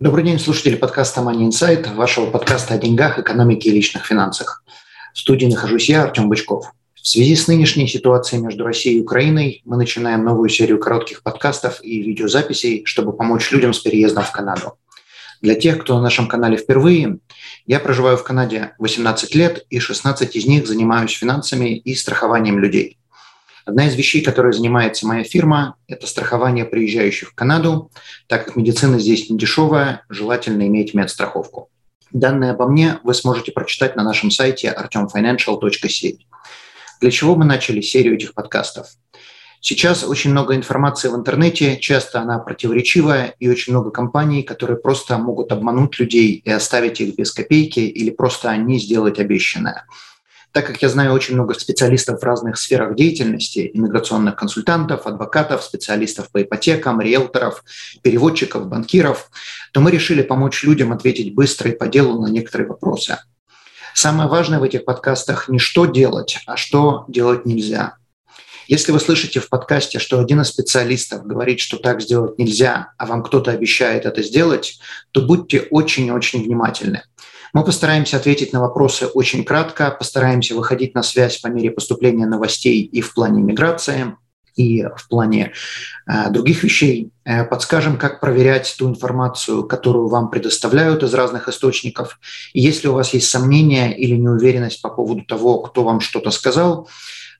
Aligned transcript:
Добрый 0.00 0.22
день, 0.22 0.38
слушатели 0.38 0.76
подкаста 0.76 1.22
Money 1.22 1.48
Insight, 1.48 1.92
вашего 1.96 2.30
подкаста 2.30 2.74
о 2.74 2.78
деньгах, 2.78 3.18
экономике 3.18 3.68
и 3.68 3.72
личных 3.72 4.06
финансах. 4.06 4.62
В 5.12 5.18
студии 5.18 5.46
нахожусь 5.46 5.88
я, 5.88 6.04
Артем 6.04 6.28
Бычков. 6.28 6.70
В 6.94 7.04
связи 7.04 7.34
с 7.34 7.48
нынешней 7.48 7.88
ситуацией 7.88 8.40
между 8.40 8.62
Россией 8.62 8.98
и 8.98 9.00
Украиной 9.00 9.60
мы 9.64 9.76
начинаем 9.76 10.22
новую 10.22 10.50
серию 10.50 10.78
коротких 10.78 11.24
подкастов 11.24 11.82
и 11.82 12.00
видеозаписей, 12.00 12.84
чтобы 12.84 13.12
помочь 13.12 13.50
людям 13.50 13.74
с 13.74 13.80
переездом 13.80 14.22
в 14.22 14.30
Канаду. 14.30 14.78
Для 15.42 15.56
тех, 15.56 15.80
кто 15.80 15.96
на 15.96 16.02
нашем 16.02 16.28
канале 16.28 16.58
впервые, 16.58 17.18
я 17.66 17.80
проживаю 17.80 18.16
в 18.16 18.22
Канаде 18.22 18.74
18 18.78 19.34
лет 19.34 19.66
и 19.68 19.80
16 19.80 20.36
из 20.36 20.46
них 20.46 20.68
занимаюсь 20.68 21.10
финансами 21.10 21.76
и 21.76 21.96
страхованием 21.96 22.60
людей. 22.60 22.97
Одна 23.68 23.86
из 23.86 23.96
вещей, 23.96 24.22
которой 24.22 24.54
занимается 24.54 25.06
моя 25.06 25.24
фирма, 25.24 25.76
это 25.88 26.06
страхование 26.06 26.64
приезжающих 26.64 27.28
в 27.28 27.34
Канаду, 27.34 27.90
так 28.26 28.46
как 28.46 28.56
медицина 28.56 28.98
здесь 28.98 29.28
не 29.28 29.36
дешевая, 29.36 30.06
желательно 30.08 30.66
иметь 30.66 30.94
медстраховку. 30.94 31.68
Данные 32.10 32.52
обо 32.52 32.66
мне 32.66 32.98
вы 33.04 33.12
сможете 33.12 33.52
прочитать 33.52 33.94
на 33.94 34.04
нашем 34.04 34.30
сайте 34.30 34.74
artemfinancial.ca. 34.74 36.18
Для 37.02 37.10
чего 37.10 37.36
мы 37.36 37.44
начали 37.44 37.82
серию 37.82 38.14
этих 38.14 38.32
подкастов? 38.32 38.86
Сейчас 39.60 40.02
очень 40.02 40.30
много 40.30 40.56
информации 40.56 41.10
в 41.10 41.14
интернете, 41.14 41.76
часто 41.76 42.22
она 42.22 42.38
противоречивая, 42.38 43.34
и 43.38 43.50
очень 43.50 43.74
много 43.74 43.90
компаний, 43.90 44.44
которые 44.44 44.78
просто 44.78 45.18
могут 45.18 45.52
обмануть 45.52 45.98
людей 45.98 46.40
и 46.42 46.50
оставить 46.50 47.02
их 47.02 47.16
без 47.16 47.32
копейки 47.32 47.80
или 47.80 48.08
просто 48.08 48.56
не 48.56 48.78
сделать 48.78 49.18
обещанное. 49.18 49.84
Так 50.52 50.66
как 50.66 50.80
я 50.80 50.88
знаю 50.88 51.12
очень 51.12 51.34
много 51.34 51.54
специалистов 51.54 52.20
в 52.20 52.24
разных 52.24 52.56
сферах 52.58 52.96
деятельности, 52.96 53.70
иммиграционных 53.74 54.34
консультантов, 54.36 55.06
адвокатов, 55.06 55.62
специалистов 55.62 56.30
по 56.30 56.42
ипотекам, 56.42 57.00
риэлторов, 57.00 57.62
переводчиков, 58.02 58.66
банкиров, 58.66 59.30
то 59.72 59.80
мы 59.80 59.90
решили 59.90 60.22
помочь 60.22 60.64
людям 60.64 60.92
ответить 60.92 61.34
быстро 61.34 61.70
и 61.70 61.76
по 61.76 61.86
делу 61.86 62.20
на 62.20 62.28
некоторые 62.28 62.68
вопросы. 62.68 63.18
Самое 63.94 64.28
важное 64.28 64.58
в 64.58 64.62
этих 64.62 64.84
подкастах 64.84 65.48
не 65.48 65.58
что 65.58 65.84
делать, 65.84 66.38
а 66.46 66.56
что 66.56 67.04
делать 67.08 67.44
нельзя. 67.44 67.96
Если 68.68 68.92
вы 68.92 69.00
слышите 69.00 69.40
в 69.40 69.48
подкасте, 69.48 69.98
что 69.98 70.20
один 70.20 70.42
из 70.42 70.48
специалистов 70.48 71.26
говорит, 71.26 71.58
что 71.58 71.78
так 71.78 72.02
сделать 72.02 72.38
нельзя, 72.38 72.92
а 72.98 73.06
вам 73.06 73.22
кто-то 73.22 73.50
обещает 73.50 74.04
это 74.04 74.22
сделать, 74.22 74.78
то 75.10 75.22
будьте 75.22 75.62
очень-очень 75.70 76.44
внимательны. 76.44 77.02
Мы 77.52 77.64
постараемся 77.64 78.16
ответить 78.16 78.52
на 78.52 78.60
вопросы 78.60 79.06
очень 79.06 79.44
кратко, 79.44 79.90
постараемся 79.90 80.54
выходить 80.54 80.94
на 80.94 81.02
связь 81.02 81.38
по 81.38 81.48
мере 81.48 81.70
поступления 81.70 82.26
новостей 82.26 82.82
и 82.82 83.00
в 83.00 83.14
плане 83.14 83.42
миграции, 83.42 84.16
и 84.58 84.82
в 84.82 85.08
плане 85.08 85.52
э, 86.06 86.30
других 86.30 86.64
вещей. 86.64 87.12
Э, 87.24 87.44
подскажем, 87.44 87.96
как 87.96 88.20
проверять 88.20 88.74
ту 88.76 88.88
информацию, 88.88 89.64
которую 89.64 90.08
вам 90.08 90.30
предоставляют 90.30 91.02
из 91.02 91.14
разных 91.14 91.48
источников. 91.48 92.18
И 92.52 92.60
если 92.60 92.88
у 92.88 92.94
вас 92.94 93.14
есть 93.14 93.28
сомнения 93.28 93.96
или 93.96 94.16
неуверенность 94.16 94.82
по 94.82 94.90
поводу 94.90 95.22
того, 95.24 95.60
кто 95.62 95.84
вам 95.84 96.00
что-то 96.00 96.30
сказал, 96.30 96.88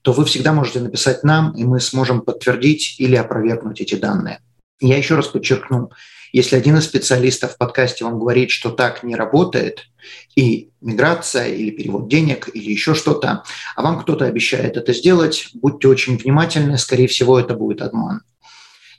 то 0.02 0.12
вы 0.12 0.24
всегда 0.24 0.52
можете 0.52 0.80
написать 0.80 1.24
нам, 1.24 1.52
и 1.56 1.64
мы 1.64 1.80
сможем 1.80 2.20
подтвердить 2.20 2.96
или 2.98 3.16
опровергнуть 3.16 3.80
эти 3.80 3.96
данные. 3.96 4.40
Я 4.80 4.96
еще 4.96 5.16
раз 5.16 5.26
подчеркну, 5.26 5.90
если 6.32 6.56
один 6.56 6.76
из 6.76 6.84
специалистов 6.84 7.54
в 7.54 7.58
подкасте 7.58 8.04
вам 8.04 8.18
говорит, 8.18 8.50
что 8.50 8.70
так 8.70 9.02
не 9.02 9.14
работает, 9.14 9.88
и 10.36 10.70
миграция, 10.80 11.48
или 11.48 11.70
перевод 11.70 12.08
денег, 12.08 12.48
или 12.52 12.70
еще 12.70 12.94
что-то, 12.94 13.42
а 13.76 13.82
вам 13.82 14.00
кто-то 14.00 14.24
обещает 14.24 14.76
это 14.76 14.92
сделать, 14.92 15.48
будьте 15.54 15.88
очень 15.88 16.16
внимательны, 16.16 16.78
скорее 16.78 17.08
всего, 17.08 17.38
это 17.38 17.54
будет 17.54 17.82
обман. 17.82 18.22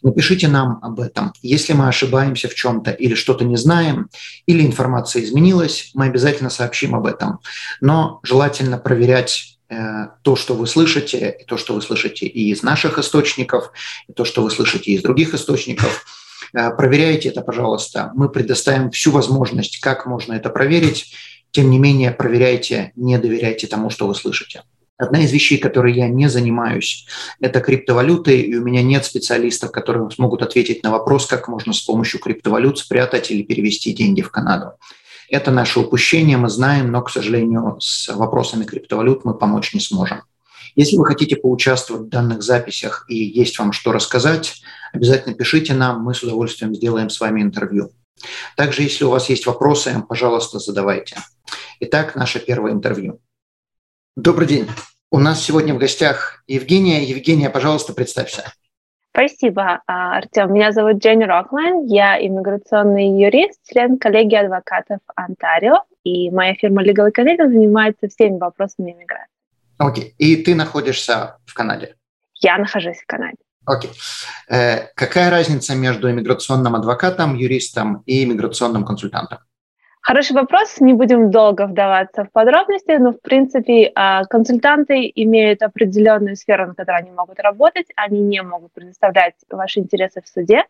Напишите 0.01 0.47
нам 0.47 0.79
об 0.81 0.99
этом. 1.01 1.33
Если 1.41 1.73
мы 1.73 1.89
ошибаемся 1.89 2.47
в 2.47 2.55
чем-то 2.55 2.91
или 2.91 3.15
что-то 3.15 3.43
не 3.43 3.57
знаем, 3.57 4.09
или 4.45 4.65
информация 4.65 5.23
изменилась, 5.23 5.91
мы 5.93 6.05
обязательно 6.05 6.49
сообщим 6.49 6.95
об 6.95 7.05
этом. 7.05 7.39
Но 7.81 8.21
желательно 8.23 8.77
проверять 8.77 9.57
э, 9.67 10.07
то, 10.21 10.37
что 10.37 10.53
вы 10.53 10.67
слышите, 10.67 11.37
и 11.41 11.43
то, 11.43 11.57
что 11.57 11.73
вы 11.73 11.81
слышите 11.81 12.27
и 12.27 12.49
из 12.49 12.63
наших 12.63 12.97
источников, 12.97 13.71
и 14.07 14.13
то, 14.13 14.23
что 14.23 14.41
вы 14.41 14.51
слышите 14.51 14.91
из 14.91 15.01
других 15.01 15.33
источников– 15.33 16.05
проверяйте 16.51 17.29
это, 17.29 17.41
пожалуйста. 17.41 18.11
Мы 18.15 18.29
предоставим 18.29 18.91
всю 18.91 19.11
возможность, 19.11 19.79
как 19.79 20.05
можно 20.05 20.33
это 20.33 20.49
проверить. 20.49 21.13
Тем 21.51 21.69
не 21.69 21.79
менее, 21.79 22.11
проверяйте, 22.11 22.91
не 22.95 23.17
доверяйте 23.17 23.67
тому, 23.67 23.89
что 23.89 24.07
вы 24.07 24.15
слышите. 24.15 24.63
Одна 24.97 25.21
из 25.21 25.31
вещей, 25.31 25.57
которой 25.57 25.93
я 25.93 26.09
не 26.09 26.27
занимаюсь, 26.27 27.07
это 27.39 27.61
криптовалюты, 27.61 28.41
и 28.41 28.55
у 28.57 28.63
меня 28.63 28.83
нет 28.83 29.05
специалистов, 29.05 29.71
которые 29.71 30.11
смогут 30.11 30.41
ответить 30.41 30.83
на 30.83 30.91
вопрос, 30.91 31.25
как 31.25 31.47
можно 31.47 31.71
с 31.71 31.79
помощью 31.79 32.19
криптовалют 32.19 32.79
спрятать 32.79 33.31
или 33.31 33.41
перевести 33.41 33.93
деньги 33.93 34.21
в 34.21 34.29
Канаду. 34.29 34.73
Это 35.29 35.51
наше 35.51 35.79
упущение, 35.79 36.37
мы 36.37 36.49
знаем, 36.49 36.91
но, 36.91 37.01
к 37.01 37.11
сожалению, 37.11 37.77
с 37.79 38.09
вопросами 38.09 38.65
криптовалют 38.65 39.23
мы 39.23 39.35
помочь 39.35 39.73
не 39.73 39.79
сможем. 39.79 40.23
Если 40.75 40.97
вы 40.97 41.05
хотите 41.05 41.35
поучаствовать 41.37 42.03
в 42.03 42.09
данных 42.09 42.43
записях 42.43 43.05
и 43.07 43.15
есть 43.15 43.57
вам 43.57 43.71
что 43.71 43.91
рассказать, 43.91 44.61
обязательно 44.93 45.35
пишите 45.35 45.73
нам, 45.73 46.03
мы 46.03 46.13
с 46.13 46.23
удовольствием 46.23 46.75
сделаем 46.75 47.09
с 47.09 47.19
вами 47.19 47.41
интервью. 47.41 47.91
Также, 48.55 48.83
если 48.83 49.05
у 49.05 49.09
вас 49.09 49.29
есть 49.29 49.45
вопросы, 49.45 50.03
пожалуйста, 50.07 50.59
задавайте. 50.59 51.17
Итак, 51.79 52.15
наше 52.15 52.39
первое 52.39 52.73
интервью. 52.73 53.19
Добрый 54.15 54.47
день. 54.47 54.67
У 55.11 55.19
нас 55.19 55.41
сегодня 55.41 55.73
в 55.73 55.77
гостях 55.77 56.43
Евгения. 56.47 57.03
Евгения, 57.03 57.49
пожалуйста, 57.49 57.93
представься. 57.93 58.51
Спасибо, 59.11 59.81
а, 59.87 60.17
Артем. 60.17 60.53
Меня 60.53 60.71
зовут 60.71 60.97
Дженни 60.97 61.23
Роклайн. 61.23 61.85
Я 61.85 62.23
иммиграционный 62.23 63.19
юрист, 63.19 63.59
член 63.67 63.97
коллегии 63.97 64.35
адвокатов 64.35 64.99
Онтарио. 65.15 65.83
И 66.03 66.29
моя 66.29 66.53
фирма 66.53 66.83
Legal 66.83 67.11
Canadian 67.11 67.49
занимается 67.49 68.07
всеми 68.07 68.37
вопросами 68.37 68.91
иммиграции. 68.91 69.33
Окей. 69.77 70.13
И 70.17 70.35
ты 70.37 70.55
находишься 70.55 71.37
в 71.45 71.53
Канаде? 71.53 71.95
Я 72.35 72.57
нахожусь 72.57 72.97
в 72.97 73.05
Канаде. 73.07 73.37
Окей. 73.65 73.91
Э, 74.49 74.87
какая 74.95 75.29
разница 75.29 75.75
между 75.75 76.09
иммиграционным 76.09 76.75
адвокатом, 76.75 77.35
юристом 77.35 78.03
и 78.05 78.23
иммиграционным 78.23 78.85
консультантом? 78.85 79.39
Хороший 80.01 80.33
вопрос. 80.33 80.79
Не 80.79 80.93
будем 80.93 81.29
долго 81.29 81.67
вдаваться 81.67 82.23
в 82.23 82.31
подробности, 82.31 82.97
но, 82.97 83.11
в 83.11 83.21
принципе, 83.21 83.91
а, 83.93 84.23
консультанты 84.25 85.11
имеют 85.13 85.61
определенную 85.61 86.35
сферу, 86.35 86.67
на 86.67 86.73
которой 86.73 87.01
они 87.01 87.11
могут 87.11 87.39
работать. 87.39 87.87
Они 87.95 88.19
не 88.21 88.41
могут 88.41 88.71
предоставлять 88.73 89.35
ваши 89.51 89.79
интересы 89.81 90.21
в 90.21 90.27
суде. 90.27 90.63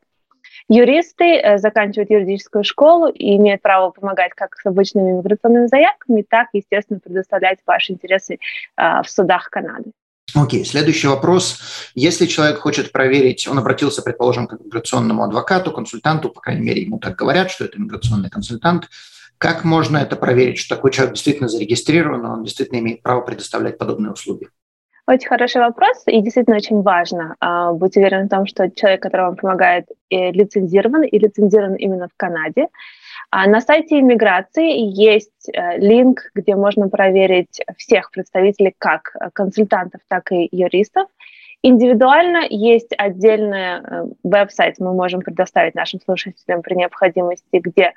Юристы 0.67 1.37
э, 1.37 1.57
заканчивают 1.57 2.09
юридическую 2.09 2.63
школу 2.63 3.07
и 3.07 3.35
имеют 3.35 3.61
право 3.61 3.91
помогать 3.91 4.31
как 4.33 4.55
с 4.55 4.65
обычными 4.65 5.11
миграционными 5.11 5.67
заявками, 5.67 6.25
так, 6.27 6.47
естественно, 6.53 6.99
предоставлять 6.99 7.59
ваши 7.65 7.93
интересы 7.93 8.39
э, 8.77 9.01
в 9.03 9.09
судах 9.09 9.49
Канады. 9.49 9.91
Окей, 10.35 10.65
следующий 10.65 11.07
вопрос. 11.07 11.59
Если 11.95 12.25
человек 12.25 12.59
хочет 12.59 12.91
проверить, 12.91 13.47
он 13.47 13.57
обратился, 13.57 14.01
предположим, 14.01 14.47
к 14.47 14.59
миграционному 14.59 15.23
адвокату, 15.23 15.71
консультанту, 15.71 16.29
по 16.29 16.41
крайней 16.41 16.61
мере, 16.61 16.81
ему 16.81 16.99
так 16.99 17.15
говорят, 17.15 17.51
что 17.51 17.65
это 17.65 17.79
миграционный 17.79 18.29
консультант, 18.29 18.89
как 19.39 19.63
можно 19.63 19.97
это 19.97 20.17
проверить, 20.17 20.59
что 20.59 20.75
такой 20.75 20.91
человек 20.91 21.15
действительно 21.15 21.47
зарегистрирован, 21.47 22.25
он 22.25 22.43
действительно 22.43 22.79
имеет 22.79 23.01
право 23.01 23.21
предоставлять 23.21 23.77
подобные 23.77 24.11
услуги? 24.11 24.49
Очень 25.07 25.29
хороший 25.29 25.61
вопрос, 25.61 26.03
и 26.05 26.21
действительно 26.21 26.57
очень 26.57 26.81
важно 26.83 27.35
э, 27.41 27.71
быть 27.73 27.97
уверенным 27.97 28.27
в 28.27 28.29
том, 28.29 28.45
что 28.45 28.69
человек, 28.69 29.01
который 29.01 29.21
вам 29.21 29.37
помогает, 29.37 29.85
э, 30.11 30.31
лицензирован 30.31 31.03
и 31.03 31.17
лицензирован 31.17 31.75
именно 31.75 32.07
в 32.07 32.11
Канаде. 32.15 32.67
А 33.31 33.47
на 33.47 33.61
сайте 33.61 33.99
иммиграции 33.99 34.79
есть 34.79 35.49
э, 35.53 35.77
линк, 35.77 36.31
где 36.33 36.55
можно 36.55 36.89
проверить 36.89 37.61
всех 37.77 38.11
представителей, 38.11 38.73
как 38.77 39.15
консультантов, 39.33 40.01
так 40.07 40.31
и 40.31 40.49
юристов. 40.51 41.07
Индивидуально 41.61 42.45
есть 42.49 42.93
отдельный 42.97 43.81
э, 43.81 44.05
веб-сайт, 44.23 44.75
мы 44.79 44.93
можем 44.93 45.19
предоставить 45.19 45.75
нашим 45.75 45.99
слушателям 45.99 46.61
при 46.61 46.73
необходимости, 46.75 47.57
где 47.57 47.93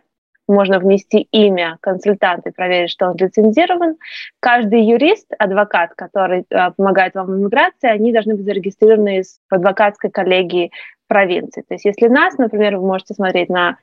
можно 0.48 0.80
внести 0.80 1.28
имя 1.30 1.78
консультанта 1.80 2.50
и 2.50 2.52
проверить, 2.52 2.90
что 2.90 3.08
он 3.08 3.16
лицензирован. 3.16 3.96
Каждый 4.40 4.82
юрист, 4.84 5.32
адвокат, 5.38 5.94
который 5.94 6.44
э, 6.50 6.70
помогает 6.76 7.14
вам 7.14 7.28
в 7.28 7.38
иммиграции, 7.38 7.88
они 7.88 8.12
должны 8.12 8.34
быть 8.34 8.44
зарегистрированы 8.44 9.22
в 9.22 9.54
адвокатской 9.54 10.10
коллегии 10.10 10.72
провинции. 11.06 11.62
То 11.62 11.74
есть 11.74 11.84
если 11.84 12.08
нас, 12.08 12.36
например, 12.38 12.76
вы 12.76 12.86
можете 12.86 13.14
смотреть 13.14 13.48
на 13.48 13.78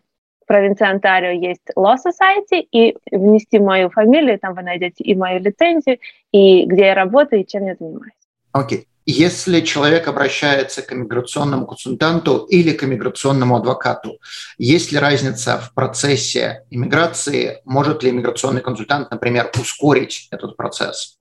провинции 0.49 0.89
Онтарио 0.89 1.29
есть 1.29 1.61
Law 1.77 1.95
Society, 1.95 2.65
и 2.71 2.97
внести 3.11 3.59
мою 3.59 3.89
фамилию, 3.89 4.39
там 4.39 4.55
вы 4.55 4.63
найдете 4.63 5.03
и 5.03 5.15
мою 5.15 5.39
лицензию, 5.39 5.99
и 6.31 6.65
где 6.65 6.87
я 6.87 6.95
работаю, 6.95 7.43
и 7.43 7.47
чем 7.47 7.67
я 7.67 7.75
занимаюсь. 7.79 8.13
Окей. 8.51 8.79
Okay. 8.79 8.85
Если 9.11 9.61
человек 9.61 10.07
обращается 10.07 10.83
к 10.83 10.93
иммиграционному 10.93 11.65
консультанту 11.65 12.45
или 12.49 12.73
к 12.73 12.83
иммиграционному 12.83 13.55
адвокату, 13.55 14.19
есть 14.59 14.91
ли 14.91 14.99
разница 14.99 15.57
в 15.57 15.73
процессе 15.73 16.65
иммиграции? 16.69 17.57
Может 17.65 18.03
ли 18.03 18.11
иммиграционный 18.11 18.61
консультант, 18.61 19.09
например, 19.09 19.49
ускорить 19.59 20.27
этот 20.29 20.55
процесс? 20.57 21.17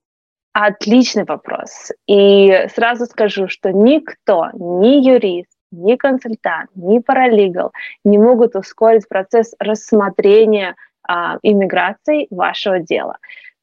Отличный 0.53 1.25
вопрос. 1.25 1.93
И 2.07 2.67
сразу 2.75 3.07
скажу, 3.07 3.49
что 3.49 3.73
никто, 3.73 4.49
ни 4.53 5.09
юрист, 5.09 5.58
ни 5.70 5.97
консультант, 5.97 6.70
ни 6.75 6.99
паралегал 6.99 7.73
не 8.05 8.19
могут 8.19 8.56
ускорить 8.56 9.09
процесс 9.09 9.55
рассмотрения 9.59 10.76
а, 11.06 11.38
иммиграции 11.43 12.26
вашего 12.31 12.81
дела. 12.81 13.19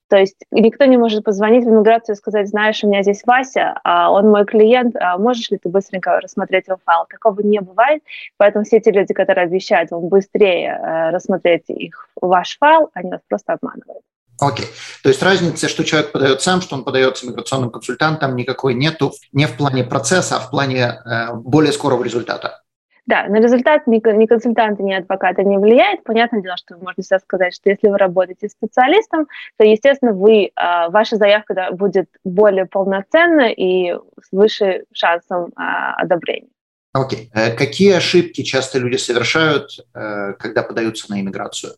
То 0.07 0.17
есть 0.17 0.37
никто 0.51 0.85
не 0.85 0.97
может 0.97 1.23
позвонить 1.23 1.65
в 1.65 1.69
иммиграцию 1.69 2.13
и 2.13 2.17
сказать, 2.17 2.47
знаешь, 2.47 2.83
у 2.83 2.87
меня 2.87 3.01
здесь 3.01 3.23
Вася, 3.25 3.79
а 3.83 4.11
он 4.11 4.29
мой 4.29 4.45
клиент, 4.45 4.95
а 4.97 5.17
можешь 5.17 5.49
ли 5.49 5.57
ты 5.57 5.67
быстренько 5.67 6.19
рассмотреть 6.19 6.67
его 6.67 6.77
файл? 6.85 7.05
Такого 7.09 7.41
не 7.41 7.59
бывает, 7.59 8.03
поэтому 8.37 8.65
все 8.65 8.79
те 8.79 8.91
люди, 8.91 9.13
которые 9.13 9.45
обещают 9.45 9.89
вам 9.89 10.07
быстрее 10.07 10.79
э, 10.79 11.09
рассмотреть 11.09 11.69
их 11.69 12.09
ваш 12.21 12.57
файл, 12.59 12.91
они 12.93 13.09
вас 13.09 13.21
просто 13.27 13.53
обманывают. 13.53 14.03
Окей. 14.39 14.65
Okay. 14.65 14.69
То 15.03 15.09
есть 15.09 15.23
разницы, 15.23 15.67
что 15.67 15.83
человек 15.83 16.11
подает 16.11 16.41
сам, 16.41 16.61
что 16.61 16.75
он 16.75 16.83
подает 16.83 17.17
с 17.17 17.23
иммиграционным 17.23 17.71
консультантом, 17.71 18.35
никакой 18.35 18.73
нету 18.73 19.13
не 19.31 19.47
в 19.47 19.55
плане 19.55 19.83
процесса, 19.83 20.37
а 20.37 20.39
в 20.39 20.49
плане 20.49 20.99
э, 21.05 21.33
более 21.33 21.71
скорого 21.71 22.03
результата. 22.03 22.61
Да, 23.05 23.27
на 23.27 23.39
результат 23.39 23.85
ни, 23.85 24.01
ни 24.17 24.25
консультанты, 24.25 24.81
ни 24.81 24.93
адвокаты 24.93 25.43
не 25.43 25.57
влияет. 25.59 26.03
Понятное 26.03 26.41
дело, 26.41 26.57
что 26.57 26.75
можно 26.77 27.03
сейчас 27.03 27.21
сказать, 27.21 27.53
что 27.53 27.69
если 27.69 27.87
вы 27.87 27.97
работаете 27.97 28.49
специалистом, 28.49 29.27
то, 29.57 29.63
естественно, 29.63 30.11
вы, 30.11 30.45
э, 30.45 30.49
ваша 30.89 31.17
заявка 31.17 31.69
будет 31.71 32.09
более 32.23 32.65
полноценна 32.65 33.51
и 33.51 33.93
с 33.93 34.31
выше 34.31 34.85
шансом 34.91 35.49
э, 35.49 35.51
одобрения. 35.97 36.49
Окей. 36.93 37.29
Okay. 37.33 37.39
Э, 37.39 37.55
какие 37.55 37.93
ошибки 37.93 38.41
часто 38.41 38.79
люди 38.79 38.97
совершают, 38.97 39.85
когда 39.93 40.63
подаются 40.63 41.11
на 41.11 41.21
иммиграцию? 41.21 41.73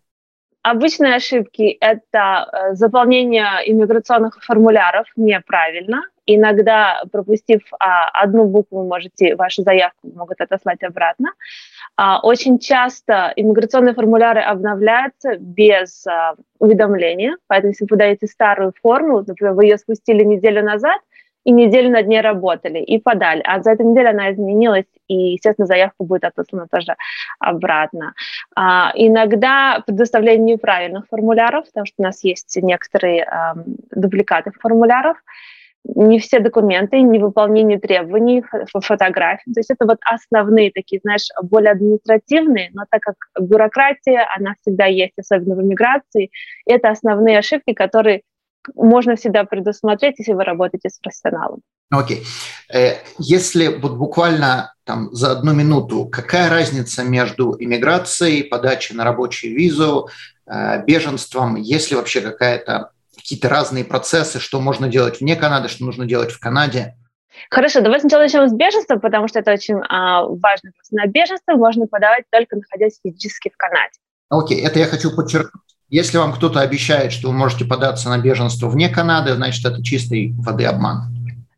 Обычные 0.63 1.15
ошибки– 1.15 1.77
это 1.79 2.49
э, 2.51 2.73
заполнение 2.75 3.47
иммиграционных 3.65 4.43
формуляров 4.43 5.07
неправильно. 5.15 6.01
Иногда, 6.25 7.03
пропустив 7.09 7.61
а, 7.79 8.09
одну 8.09 8.45
букву, 8.45 8.83
можете 8.83 9.35
вашу 9.37 9.61
заявку 9.61 10.09
могут 10.13 10.41
отослать 10.41 10.83
обратно. 10.83 11.29
А, 11.95 12.19
очень 12.19 12.59
часто 12.59 13.31
иммиграционные 13.37 13.93
формуляры 13.93 14.41
обновляются 14.41 15.37
без 15.37 16.05
а, 16.05 16.35
уведомления, 16.59 17.37
поэтому 17.47 17.71
если 17.71 17.85
вы 17.85 17.87
подаете 17.87 18.27
старую 18.27 18.73
форму, 18.81 19.23
например, 19.25 19.53
вы 19.53 19.65
ее 19.65 19.77
спустили 19.77 20.23
неделю 20.23 20.63
назад– 20.63 20.99
и 21.47 21.51
неделю 21.51 21.89
над 21.91 22.07
ней 22.07 22.19
работали 22.19 22.79
и 22.79 22.99
подали. 22.99 23.41
А 23.45 23.61
за 23.61 23.71
эту 23.71 23.83
неделю 23.83 24.09
она 24.09 24.33
изменилась, 24.33 24.85
и, 25.07 25.31
естественно, 25.31 25.65
заявка 25.65 26.03
будет 26.03 26.25
отослана 26.25 26.67
тоже 26.69 26.95
обратно. 27.39 28.13
А, 28.53 28.91
иногда 28.95 29.81
предоставление 29.87 30.55
неправильных 30.55 31.07
формуляров, 31.09 31.65
потому 31.67 31.85
что 31.85 31.95
у 31.99 32.03
нас 32.03 32.21
есть 32.25 32.59
некоторые 32.61 33.23
а, 33.23 33.53
дубликаты 33.95 34.51
формуляров, 34.59 35.15
не 35.85 36.19
все 36.19 36.39
документы, 36.39 36.99
не 36.99 37.17
выполнение 37.17 37.79
требований, 37.79 38.43
фотографии. 38.73 39.53
То 39.53 39.59
есть 39.61 39.71
это 39.71 39.85
вот 39.85 39.99
основные 40.03 40.69
такие, 40.69 40.99
знаешь, 41.01 41.29
более 41.41 41.71
административные, 41.71 42.71
но 42.73 42.83
так 42.89 42.99
как 43.03 43.15
бюрократия, 43.39 44.27
она 44.35 44.55
всегда 44.61 44.87
есть, 44.87 45.13
особенно 45.17 45.55
в 45.55 45.61
иммиграции, 45.61 46.29
это 46.65 46.89
основные 46.89 47.37
ошибки, 47.37 47.71
которые 47.71 48.23
можно 48.75 49.15
всегда 49.15 49.43
предусмотреть, 49.43 50.15
если 50.19 50.33
вы 50.33 50.43
работаете 50.43 50.89
с 50.89 50.99
профессионалом. 50.99 51.61
Окей. 51.89 52.23
Okay. 52.69 52.77
Э, 52.77 52.97
если 53.17 53.67
вот 53.67 53.93
буквально 53.93 54.73
там 54.83 55.09
за 55.13 55.31
одну 55.31 55.53
минуту, 55.53 56.05
какая 56.05 56.49
разница 56.49 57.03
между 57.03 57.55
иммиграцией, 57.59 58.43
подачей 58.43 58.95
на 58.95 59.03
рабочую 59.03 59.55
визу, 59.55 60.09
э, 60.45 60.83
беженством, 60.83 61.55
есть 61.55 61.91
ли 61.91 61.97
вообще 61.97 62.21
какая-то 62.21 62.91
какие-то 63.15 63.49
разные 63.49 63.83
процессы, 63.83 64.39
что 64.39 64.61
можно 64.61 64.87
делать 64.87 65.19
вне 65.19 65.35
Канады, 65.35 65.69
что 65.69 65.83
нужно 65.83 66.05
делать 66.05 66.31
в 66.31 66.39
Канаде? 66.39 66.95
Хорошо, 67.49 67.81
давай 67.81 67.99
сначала 67.99 68.21
начнем 68.21 68.47
с 68.47 68.53
беженства, 68.53 68.97
потому 68.97 69.27
что 69.27 69.39
это 69.39 69.51
очень 69.53 69.79
а, 69.89 70.23
важно. 70.23 70.71
На 70.91 71.07
беженство 71.07 71.53
можно 71.53 71.87
подавать 71.87 72.25
только 72.31 72.55
находясь 72.55 72.99
физически 73.03 73.49
в 73.53 73.57
Канаде. 73.57 73.99
Окей, 74.29 74.61
okay, 74.61 74.67
это 74.67 74.79
я 74.79 74.85
хочу 74.85 75.15
подчеркнуть. 75.15 75.63
Если 75.89 76.17
вам 76.17 76.33
кто-то 76.33 76.59
обещает, 76.59 77.11
что 77.13 77.29
вы 77.29 77.33
можете 77.33 77.65
податься 77.65 78.09
на 78.09 78.17
беженство 78.17 78.67
вне 78.67 78.89
Канады, 78.89 79.33
значит, 79.33 79.65
это 79.65 79.81
чистой 79.83 80.33
воды 80.37 80.65
обман. 80.65 81.03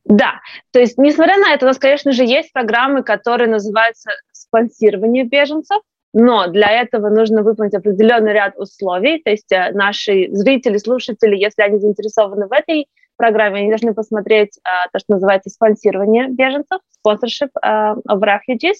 Да, 0.05 0.39
то 0.71 0.79
есть, 0.79 0.97
несмотря 0.97 1.37
на 1.37 1.53
это, 1.53 1.65
у 1.65 1.67
нас, 1.67 1.77
конечно 1.77 2.11
же, 2.11 2.23
есть 2.23 2.51
программы, 2.51 3.03
которые 3.03 3.49
называются 3.49 4.11
спонсирование 4.31 5.23
беженцев, 5.23 5.81
но 6.13 6.47
для 6.47 6.71
этого 6.71 7.09
нужно 7.09 7.43
выполнить 7.43 7.75
определенный 7.75 8.33
ряд 8.33 8.57
условий. 8.57 9.21
То 9.23 9.29
есть 9.29 9.51
э, 9.51 9.71
наши 9.73 10.27
зрители, 10.31 10.77
слушатели, 10.77 11.35
если 11.35 11.61
они 11.61 11.77
заинтересованы 11.77 12.47
в 12.47 12.51
этой 12.51 12.87
программе, 13.17 13.59
они 13.59 13.69
должны 13.69 13.93
посмотреть 13.93 14.57
а, 14.63 14.87
то, 14.91 14.97
что 14.97 15.13
называется 15.13 15.49
спонсирование 15.49 16.29
беженцев, 16.29 16.79
sponsorship 17.05 17.49
of 17.63 18.21
refugees. 18.21 18.77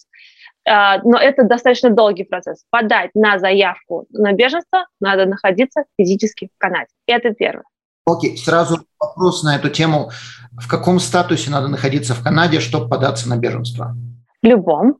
А, 0.70 1.02
но 1.04 1.18
это 1.18 1.44
достаточно 1.44 1.90
долгий 1.90 2.24
процесс. 2.24 2.64
Подать 2.70 3.10
на 3.16 3.40
заявку 3.40 4.06
на 4.12 4.34
беженство 4.34 4.86
надо 5.00 5.26
находиться 5.26 5.84
физически 6.00 6.50
в 6.56 6.60
Канаде. 6.60 6.90
Это 7.08 7.32
первое. 7.32 7.64
Окей, 8.06 8.38
сразу 8.38 8.80
вопрос 9.00 9.44
на 9.44 9.56
эту 9.56 9.70
тему. 9.70 10.12
В 10.52 10.68
каком 10.68 11.00
статусе 11.00 11.50
надо 11.50 11.68
находиться 11.68 12.14
в 12.14 12.24
Канаде, 12.24 12.60
чтобы 12.60 12.88
податься 12.88 13.28
на 13.30 13.38
беженство? 13.38 13.96
В 14.42 14.46
любом. 14.46 14.98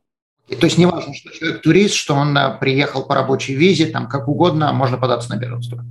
То 0.48 0.66
есть 0.66 0.78
не 0.78 0.86
важно, 0.86 1.14
что 1.14 1.30
человек 1.30 1.62
турист, 1.62 1.94
что 1.94 2.14
он 2.14 2.36
а, 2.36 2.50
приехал 2.50 3.04
по 3.06 3.14
рабочей 3.14 3.54
визе, 3.54 3.86
там 3.86 4.08
как 4.08 4.26
угодно, 4.26 4.72
можно 4.72 4.98
податься 4.98 5.30
на 5.30 5.38
беженство. 5.38 5.84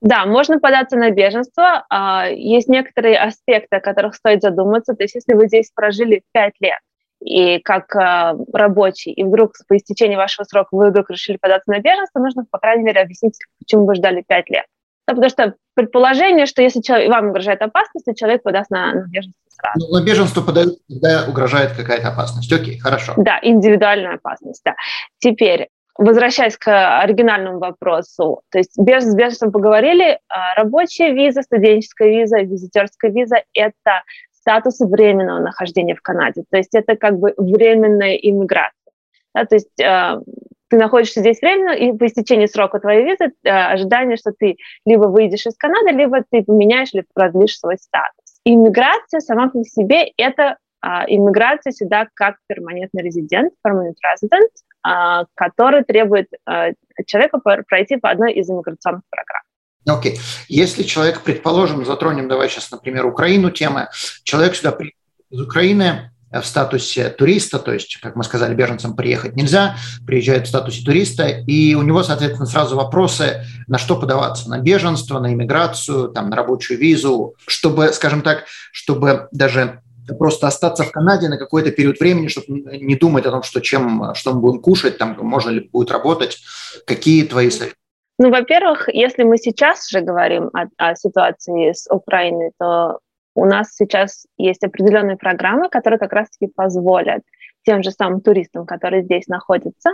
Да, 0.00 0.24
можно 0.26 0.60
податься 0.60 0.96
на 0.96 1.10
беженство. 1.10 1.84
А, 1.90 2.28
есть 2.28 2.68
некоторые 2.68 3.18
аспекты, 3.18 3.76
о 3.76 3.80
которых 3.80 4.14
стоит 4.14 4.42
задуматься. 4.42 4.94
То 4.94 5.02
есть 5.02 5.16
если 5.16 5.34
вы 5.34 5.48
здесь 5.48 5.72
прожили 5.74 6.22
пять 6.32 6.54
лет, 6.60 6.78
и 7.26 7.58
как 7.58 7.94
э, 7.96 8.36
рабочий, 8.52 9.10
и 9.10 9.24
вдруг 9.24 9.52
по 9.68 9.76
истечении 9.76 10.16
вашего 10.16 10.44
срока 10.44 10.68
вы 10.70 10.90
вдруг 10.90 11.10
решили 11.10 11.36
податься 11.36 11.70
на 11.70 11.80
беженство, 11.80 12.20
нужно, 12.20 12.46
по 12.48 12.58
крайней 12.58 12.84
мере, 12.84 13.00
объяснить, 13.00 13.36
почему 13.58 13.84
вы 13.84 13.96
ждали 13.96 14.24
пять 14.26 14.48
лет. 14.48 14.64
Да, 15.08 15.14
потому 15.14 15.30
что 15.30 15.54
предположение, 15.74 16.46
что 16.46 16.62
если 16.62 16.80
человек, 16.80 17.10
вам 17.10 17.28
угрожает 17.30 17.62
опасность, 17.62 18.06
то 18.06 18.14
человек 18.14 18.42
подаст 18.42 18.70
на, 18.70 18.92
на 18.92 19.06
беженство 19.08 19.40
сразу. 19.50 19.88
Ну, 19.88 19.98
на 19.98 20.04
беженство 20.04 20.40
подают, 20.40 20.78
когда 20.88 21.24
угрожает 21.28 21.72
какая-то 21.72 22.08
опасность. 22.08 22.52
Окей, 22.52 22.78
хорошо. 22.78 23.14
Да, 23.16 23.38
индивидуальная 23.42 24.14
опасность, 24.14 24.62
да. 24.64 24.74
Теперь, 25.18 25.68
возвращаясь 25.98 26.56
к 26.56 27.00
оригинальному 27.00 27.58
вопросу, 27.58 28.42
то 28.50 28.58
есть 28.58 28.78
без, 28.78 29.04
с 29.04 29.14
беженством 29.14 29.50
поговорили, 29.50 30.18
а 30.28 30.54
рабочая 30.54 31.12
виза, 31.12 31.42
студенческая 31.42 32.08
виза, 32.08 32.38
визитерская 32.38 33.10
виза– 33.10 33.42
это 33.54 34.02
статуса 34.46 34.86
временного 34.86 35.40
нахождения 35.40 35.96
в 35.96 36.02
Канаде. 36.02 36.44
То 36.48 36.56
есть 36.56 36.74
это 36.74 36.96
как 36.96 37.18
бы 37.18 37.34
временная 37.36 38.14
иммиграция. 38.14 38.92
Да, 39.34 39.44
то 39.44 39.56
есть 39.56 39.80
э, 39.80 40.20
ты 40.68 40.78
находишься 40.78 41.20
здесь 41.20 41.40
временно, 41.42 41.72
и 41.72 41.92
по 41.92 42.06
истечении 42.06 42.46
срока 42.46 42.78
твоей 42.78 43.04
визы 43.04 43.32
э, 43.42 43.50
ожидание, 43.50 44.16
что 44.16 44.32
ты 44.32 44.56
либо 44.84 45.06
выйдешь 45.06 45.46
из 45.46 45.56
Канады, 45.56 45.90
либо 45.90 46.22
ты 46.30 46.44
поменяешь 46.44 46.94
или 46.94 47.04
продлишь 47.12 47.58
свой 47.58 47.76
статус. 47.76 48.40
Иммиграция 48.44 49.18
сама 49.18 49.48
по 49.48 49.62
себе– 49.64 50.12
это 50.16 50.58
э, 50.84 50.88
иммиграция 51.08 51.72
сюда 51.72 52.06
как 52.14 52.36
перманентный 52.46 53.02
резидент, 53.02 53.52
permanent 53.66 53.96
resident, 54.06 54.48
э, 54.86 55.24
который 55.34 55.82
требует 55.82 56.28
э, 56.48 56.72
человека 57.04 57.40
пройти 57.68 57.96
по 57.96 58.10
одной 58.10 58.32
из 58.32 58.48
иммиграционных 58.48 59.02
программ. 59.10 59.42
Окей. 59.86 60.14
Okay. 60.14 60.20
Если 60.48 60.82
человек, 60.82 61.22
предположим, 61.22 61.86
затронем, 61.86 62.28
давай 62.28 62.48
сейчас, 62.48 62.70
например, 62.70 63.06
Украину 63.06 63.50
темы, 63.50 63.88
человек 64.24 64.56
сюда 64.56 64.72
приехал 64.72 64.98
из 65.30 65.40
Украины 65.40 66.10
в 66.32 66.44
статусе 66.44 67.08
туриста, 67.08 67.58
то 67.58 67.72
есть, 67.72 67.98
как 68.02 68.16
мы 68.16 68.24
сказали, 68.24 68.54
беженцам 68.54 68.96
приехать 68.96 69.36
нельзя, 69.36 69.76
приезжает 70.06 70.46
в 70.46 70.48
статусе 70.48 70.84
туриста, 70.84 71.28
и 71.28 71.74
у 71.74 71.82
него, 71.82 72.02
соответственно, 72.02 72.46
сразу 72.46 72.76
вопросы, 72.76 73.44
на 73.68 73.78
что 73.78 73.96
подаваться, 73.96 74.50
на 74.50 74.58
беженство, 74.58 75.20
на 75.20 75.32
иммиграцию, 75.32 76.08
там, 76.08 76.30
на 76.30 76.36
рабочую 76.36 76.78
визу, 76.78 77.34
чтобы, 77.46 77.92
скажем 77.92 78.22
так, 78.22 78.44
чтобы 78.72 79.28
даже 79.30 79.82
просто 80.18 80.48
остаться 80.48 80.84
в 80.84 80.90
Канаде 80.90 81.28
на 81.28 81.36
какой-то 81.36 81.70
период 81.70 81.98
времени, 82.00 82.28
чтобы 82.28 82.60
не 82.78 82.96
думать 82.96 83.26
о 83.26 83.30
том, 83.30 83.42
что 83.42 83.60
чем, 83.60 84.14
что 84.14 84.34
мы 84.34 84.40
будем 84.40 84.60
кушать, 84.60 84.98
там, 84.98 85.16
можно 85.20 85.50
ли 85.50 85.68
будет 85.72 85.90
работать. 85.90 86.38
Какие 86.86 87.24
твои 87.24 87.50
советы? 87.50 87.76
Ну, 88.18 88.30
во-первых, 88.30 88.88
если 88.92 89.24
мы 89.24 89.36
сейчас 89.36 89.88
же 89.88 90.00
говорим 90.00 90.50
о, 90.54 90.68
о 90.78 90.94
ситуации 90.94 91.72
с 91.72 91.86
Украиной, 91.90 92.52
то 92.58 93.00
у 93.34 93.44
нас 93.44 93.74
сейчас 93.74 94.26
есть 94.38 94.64
определенные 94.64 95.18
программы, 95.18 95.68
которые 95.68 95.98
как 95.98 96.12
раз-таки 96.14 96.50
позволят 96.50 97.22
тем 97.64 97.82
же 97.82 97.90
самым 97.90 98.22
туристам, 98.22 98.64
которые 98.64 99.02
здесь 99.02 99.26
находятся, 99.26 99.90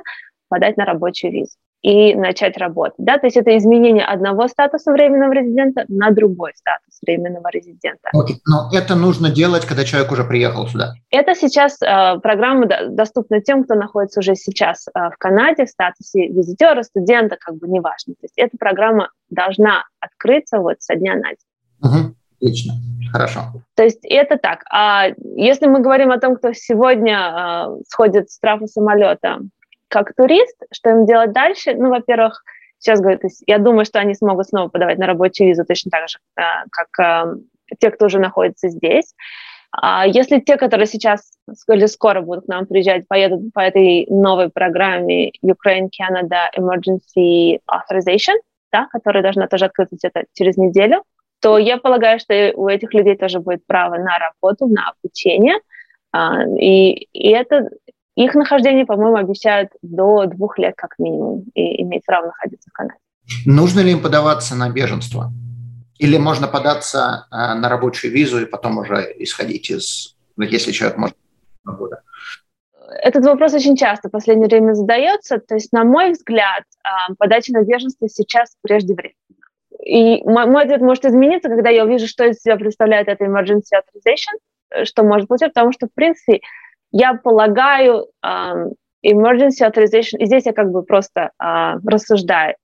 подать 0.49 0.77
на 0.77 0.85
рабочую 0.85 1.33
визу. 1.33 1.57
И 1.83 2.15
начать 2.15 2.57
работать. 2.57 2.95
Да? 2.99 3.19
То 3.19 3.27
есть 3.27 3.37
это 3.37 3.57
изменение 3.59 4.05
одного 4.05 4.47
статуса 4.49 4.93
временного 4.93 5.33
резидента 5.33 5.85
на 5.89 6.11
другой 6.11 6.53
статус 6.55 6.99
временного 7.05 7.49
резидента. 7.53 8.09
Okay. 8.15 8.37
Но 8.47 8.71
это 8.73 8.95
нужно 8.95 9.31
делать, 9.31 9.67
когда 9.67 9.85
человек 9.85 10.13
уже 10.13 10.25
приехал 10.25 10.67
сюда? 10.69 10.95
Это 11.11 11.35
сейчас 11.35 11.83
э, 11.83 12.19
программа 12.21 12.69
доступна 12.89 13.41
тем, 13.41 13.65
кто 13.65 13.75
находится 13.75 14.21
уже 14.21 14.37
сейчас 14.37 14.87
э, 14.89 15.11
в 15.11 15.19
Канаде 15.19 15.67
в 15.67 15.69
статусе 15.69 16.29
визитера, 16.29 16.83
студента, 16.83 17.37
как 17.39 17.57
бы 17.57 17.67
неважно. 17.67 18.15
То 18.15 18.25
есть 18.25 18.35
эта 18.37 18.57
программа 18.57 19.11
должна 19.29 19.85
открыться 19.99 20.59
вот 20.59 20.77
со 20.79 20.95
дня 20.95 21.15
на 21.15 21.31
день. 21.31 21.37
Угу. 21.83 22.15
Отлично, 22.37 22.75
хорошо. 23.13 23.41
То 23.75 23.83
есть 23.83 24.05
это 24.05 24.37
так. 24.37 24.65
А 24.71 25.09
если 25.37 25.67
мы 25.67 25.81
говорим 25.81 26.11
о 26.13 26.19
том, 26.19 26.37
кто 26.37 26.53
сегодня 26.53 27.67
э, 27.69 27.83
сходит 27.89 28.31
с 28.31 28.39
трафа 28.39 28.67
самолета 28.67 29.39
как 29.93 30.15
турист, 30.15 30.57
что 30.73 30.91
им 30.91 31.07
делать 31.07 31.33
дальше? 31.33 31.75
Ну, 31.75 31.91
во-первых, 31.91 32.43
сейчас 32.79 33.01
говорят, 33.01 33.21
я 33.47 33.59
думаю, 33.59 33.85
что 33.85 33.99
они 34.01 34.15
смогут 34.15 34.49
снова 34.49 34.69
подавать 34.69 34.99
на 34.99 35.07
рабочую 35.07 35.49
визу 35.49 35.65
точно 35.65 35.91
так 35.91 36.09
же, 36.09 36.19
э, 36.37 36.43
как 36.71 36.89
э, 36.99 37.37
те, 37.79 37.91
кто 37.91 38.07
уже 38.07 38.19
находится 38.19 38.71
здесь. 38.71 39.15
А 39.71 40.07
если 40.07 40.41
те, 40.41 40.57
которые 40.57 40.87
сейчас 40.87 41.33
или 41.69 41.87
скоро 41.87 42.23
будут 42.23 42.47
к 42.47 42.49
нам 42.49 42.67
приезжать, 42.67 43.07
поедут 43.07 43.53
по 43.53 43.61
этой 43.61 44.07
новой 44.09 44.51
программе 44.51 45.31
Ukraine 45.45 45.89
Canada 45.89 46.49
Emergency 46.57 47.59
Authorization, 47.71 48.37
да, 48.73 48.87
которая 48.91 49.23
должна 49.23 49.47
тоже 49.47 49.67
открыться 49.67 49.97
где-то 49.97 50.25
через 50.33 50.57
неделю, 50.57 51.05
то 51.41 51.59
я 51.59 51.77
полагаю, 51.77 52.19
что 52.19 52.53
у 52.55 52.69
этих 52.69 52.95
людей 52.95 53.17
тоже 53.17 53.41
будет 53.41 53.67
право 53.67 53.97
на 53.97 54.19
работу, 54.19 54.67
на 54.69 54.91
обучение. 54.91 55.57
А, 56.13 56.45
и, 56.47 56.93
и 57.13 57.31
это 57.31 57.69
их 58.15 58.35
нахождение, 58.35 58.85
по-моему, 58.85 59.17
обещают 59.17 59.71
до 59.83 60.27
двух 60.27 60.59
лет 60.59 60.75
как 60.77 60.99
минимум 60.99 61.45
и 61.55 61.83
иметь 61.83 62.05
право 62.05 62.27
находиться 62.27 62.69
в 62.71 62.73
Канаде. 62.73 62.99
Нужно 63.47 63.81
ли 63.81 63.93
им 63.93 64.03
подаваться 64.03 64.55
на 64.55 64.69
беженство? 64.71 65.33
Или 65.99 66.19
можно 66.19 66.49
податься 66.49 67.27
э, 67.31 67.55
на 67.55 67.69
рабочую 67.69 68.13
визу 68.13 68.41
и 68.41 68.45
потом 68.47 68.79
уже 68.79 69.15
исходить 69.19 69.71
из, 69.71 70.17
ну, 70.37 70.45
если 70.45 70.73
человек 70.73 70.99
может 70.99 71.17
года? 71.65 72.03
Этот 73.03 73.25
вопрос 73.25 73.55
очень 73.55 73.77
часто 73.77 74.09
в 74.09 74.13
последнее 74.13 74.49
время 74.49 74.75
задается. 74.75 75.39
То 75.39 75.55
есть, 75.55 75.73
на 75.73 75.85
мой 75.85 76.13
взгляд, 76.13 76.65
а, 76.85 77.15
подача 77.17 77.53
на 77.53 77.63
беженство 77.63 78.09
сейчас 78.09 78.55
преждевременно. 78.63 79.17
И 79.85 80.23
мой 80.25 80.65
ответ 80.65 80.81
может 80.81 81.05
измениться, 81.05 81.49
когда 81.49 81.71
я 81.71 81.85
увижу, 81.85 82.07
что 82.07 82.25
из 82.25 82.41
себя 82.41 82.57
представляет 82.57 83.09
эта 83.09 83.25
emergency 83.25 83.73
authorization, 83.75 84.39
э, 84.71 84.85
что 84.85 85.03
может 85.05 85.29
быть, 85.29 85.41
потому 85.41 85.73
что, 85.73 85.87
в 85.87 85.95
принципе, 85.95 86.41
я 86.93 87.15
полагаю, 87.15 88.09
um, 88.25 88.73
emergency 89.05 89.63
authorization, 89.63 90.19
и 90.19 90.27
здесь 90.27 90.47
я 90.47 90.53
как 90.53 90.71
бы 90.71 90.83
просто 90.85 91.31
uh, 91.43 91.79
рассуждаю, 91.85 92.55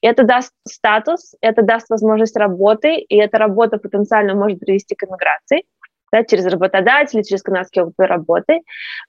это 0.00 0.24
даст 0.24 0.52
статус, 0.66 1.34
это 1.40 1.62
даст 1.62 1.88
возможность 1.88 2.36
работы, 2.36 2.96
и 2.96 3.16
эта 3.16 3.38
работа 3.38 3.78
потенциально 3.78 4.34
может 4.34 4.60
привести 4.60 4.94
к 4.94 5.04
иммиграции 5.04 5.62
да, 6.14 6.22
через 6.24 6.46
работодателей, 6.46 7.24
через 7.24 7.42
канадский 7.42 7.82
опыт 7.82 8.06
работы. 8.06 8.60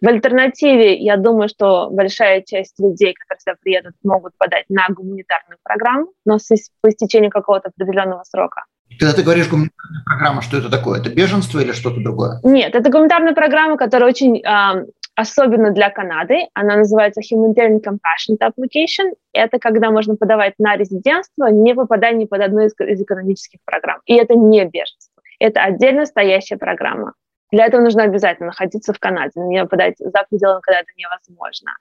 В 0.01 0.07
альтернативе, 0.07 0.95
я 0.95 1.17
думаю, 1.17 1.49
что 1.49 1.89
большая 1.91 2.41
часть 2.41 2.79
людей, 2.79 3.13
которые 3.13 3.41
сюда 3.41 3.55
приедут, 3.61 3.93
могут 4.03 4.35
подать 4.37 4.65
на 4.69 4.87
гуманитарную 4.89 5.59
программу, 5.61 6.07
но 6.25 6.39
с, 6.39 6.49
по 6.81 6.89
истечению 6.89 7.29
какого-то 7.29 7.69
определенного 7.69 8.23
срока. 8.23 8.63
Когда 8.99 9.13
ты 9.13 9.23
говоришь 9.23 9.49
гуманитарная 9.49 10.03
программа, 10.05 10.41
что 10.41 10.57
это 10.57 10.69
такое? 10.69 10.99
Это 10.99 11.09
беженство 11.09 11.59
или 11.59 11.71
что-то 11.71 12.01
другое? 12.01 12.39
Нет, 12.43 12.75
это 12.75 12.89
гуманитарная 12.89 13.33
программа, 13.33 13.77
которая 13.77 14.09
очень 14.09 14.37
э, 14.37 14.85
особенно 15.15 15.71
для 15.71 15.89
Канады. 15.89 16.47
Она 16.53 16.77
называется 16.77 17.21
Humanitarian 17.21 17.81
Compassion 17.81 18.37
Application. 18.39 19.13
Это 19.33 19.59
когда 19.59 19.89
можно 19.91 20.15
подавать 20.15 20.53
на 20.59 20.75
резидентство, 20.75 21.47
не 21.47 21.73
попадая 21.73 22.13
ни 22.13 22.25
под 22.25 22.41
одну 22.41 22.61
из, 22.61 22.73
из 22.79 23.01
экономических 23.01 23.59
программ. 23.65 23.99
И 24.05 24.15
это 24.15 24.35
не 24.35 24.63
беженство. 24.65 25.23
Это 25.39 25.61
отдельно 25.61 26.05
стоящая 26.05 26.57
программа. 26.57 27.13
Для 27.51 27.65
этого 27.65 27.81
нужно 27.81 28.03
обязательно 28.03 28.47
находиться 28.47 28.93
в 28.93 28.99
Канаде. 28.99 29.31
На 29.35 29.47
нее 29.47 29.65
подать 29.65 29.95
за 29.97 30.25
пределами 30.29 30.61
Канады 30.61 30.87
невозможно 30.97 31.71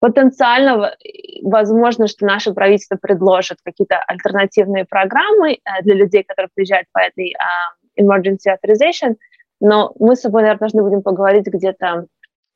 потенциально 0.00 0.96
возможно, 1.42 2.08
что 2.08 2.26
наше 2.26 2.52
правительство 2.52 2.96
предложит 3.00 3.58
какие-то 3.62 3.98
альтернативные 4.08 4.84
программы 4.84 5.52
э, 5.52 5.82
для 5.82 5.94
людей, 5.94 6.24
которые 6.24 6.50
приезжают 6.54 6.88
по 6.92 6.98
этой 6.98 7.34
uh, 7.34 8.02
emergency 8.02 8.48
authorization, 8.48 9.16
но 9.60 9.92
мы 9.98 10.16
с 10.16 10.20
собой, 10.20 10.42
наверное, 10.42 10.60
должны 10.60 10.82
будем 10.82 11.02
поговорить 11.02 11.46
где-то 11.46 12.06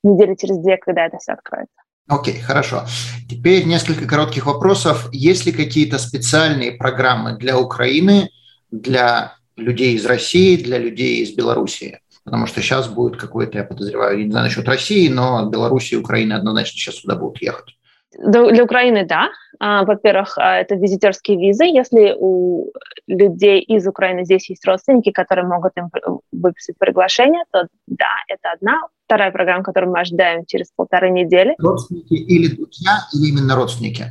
недели 0.02 0.34
через 0.34 0.58
две, 0.58 0.76
когда 0.78 1.06
это 1.06 1.18
все 1.18 1.32
откроется. 1.32 1.74
Окей, 2.08 2.36
okay, 2.36 2.40
хорошо. 2.40 2.84
Теперь 3.28 3.64
несколько 3.64 4.06
коротких 4.06 4.46
вопросов. 4.46 5.08
Есть 5.12 5.46
ли 5.46 5.52
какие-то 5.52 5.98
специальные 5.98 6.72
программы 6.72 7.36
для 7.38 7.58
Украины, 7.58 8.30
для 8.70 9.34
людей 9.56 9.94
из 9.94 10.04
России, 10.04 10.62
для 10.62 10.78
людей 10.78 11.22
из 11.22 11.34
Белоруссии? 11.34 12.00
Потому 12.24 12.46
что 12.46 12.60
сейчас 12.60 12.88
будет 12.88 13.20
какой-то, 13.20 13.58
я 13.58 13.64
подозреваю, 13.64 14.24
не 14.24 14.30
знаю 14.30 14.46
насчет 14.46 14.66
России, 14.68 15.08
но 15.08 15.48
Беларуси 15.48 15.94
и 15.94 15.98
Украины 15.98 16.32
однозначно 16.32 16.78
сейчас 16.78 16.96
сюда 16.96 17.16
будут 17.16 17.40
ехать. 17.40 17.76
Для 18.16 18.62
Украины, 18.62 19.04
да. 19.04 19.30
А, 19.58 19.84
во-первых, 19.84 20.38
а, 20.38 20.58
это 20.58 20.76
визитерские 20.76 21.38
визы. 21.38 21.64
Если 21.64 22.14
у 22.16 22.70
людей 23.06 23.60
из 23.60 23.86
Украины 23.86 24.24
здесь 24.24 24.48
есть 24.50 24.64
родственники, 24.66 25.10
которые 25.10 25.46
могут 25.46 25.72
им 25.76 25.90
выписать 26.32 26.78
приглашение, 26.78 27.42
то 27.52 27.66
да, 27.86 28.12
это 28.28 28.52
одна. 28.52 28.82
Вторая 29.06 29.32
программа, 29.32 29.64
которую 29.64 29.92
мы 29.92 30.00
ожидаем 30.00 30.46
через 30.46 30.70
полторы 30.74 31.10
недели. 31.10 31.54
Родственники 31.58 32.14
или 32.14 32.54
друзья, 32.54 33.00
или 33.12 33.30
именно 33.30 33.56
родственники? 33.56 34.06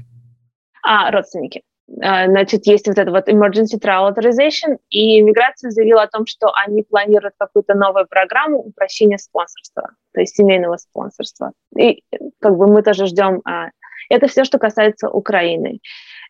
А, 0.84 1.10
родственники. 1.12 1.62
А, 2.02 2.28
значит, 2.28 2.66
есть 2.66 2.88
вот 2.88 2.98
это 2.98 3.12
вот 3.12 3.28
emergency 3.28 3.80
travel 3.80 4.14
authorization, 4.14 4.78
и 4.90 5.20
иммиграция 5.20 5.70
заявила 5.70 6.04
о 6.04 6.08
том, 6.08 6.26
что 6.26 6.52
они 6.54 6.84
планируют 6.84 7.36
какую-то 7.38 7.76
новую 7.76 8.08
программу 8.08 8.60
упрощения 8.60 9.18
спонсорства, 9.18 9.92
то 10.14 10.22
есть 10.22 10.36
семейного 10.36 10.78
спонсорства. 10.78 11.52
И 11.78 12.04
как 12.40 12.58
бы 12.58 12.68
мы 12.68 12.84
тоже 12.84 13.08
ждем. 13.08 13.42
А, 13.46 13.70
это 14.10 14.28
все, 14.28 14.44
что 14.44 14.60
касается 14.60 15.10
Украины. 15.10 15.80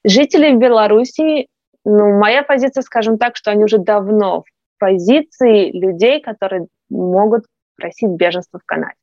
Жители 0.04 0.56
Беларуси, 0.56 1.48
ну, 1.86 2.18
моя 2.18 2.44
позиция, 2.44 2.82
скажем 2.82 3.18
так, 3.18 3.36
что 3.36 3.52
они 3.52 3.64
уже 3.64 3.78
давно 3.78 4.42
в 4.42 4.80
позиции 4.80 5.72
людей, 5.72 6.20
которые 6.20 6.68
могут 6.90 7.46
просить 7.76 8.10
беженство 8.10 8.60
в 8.60 8.66
Канаде. 8.66 8.96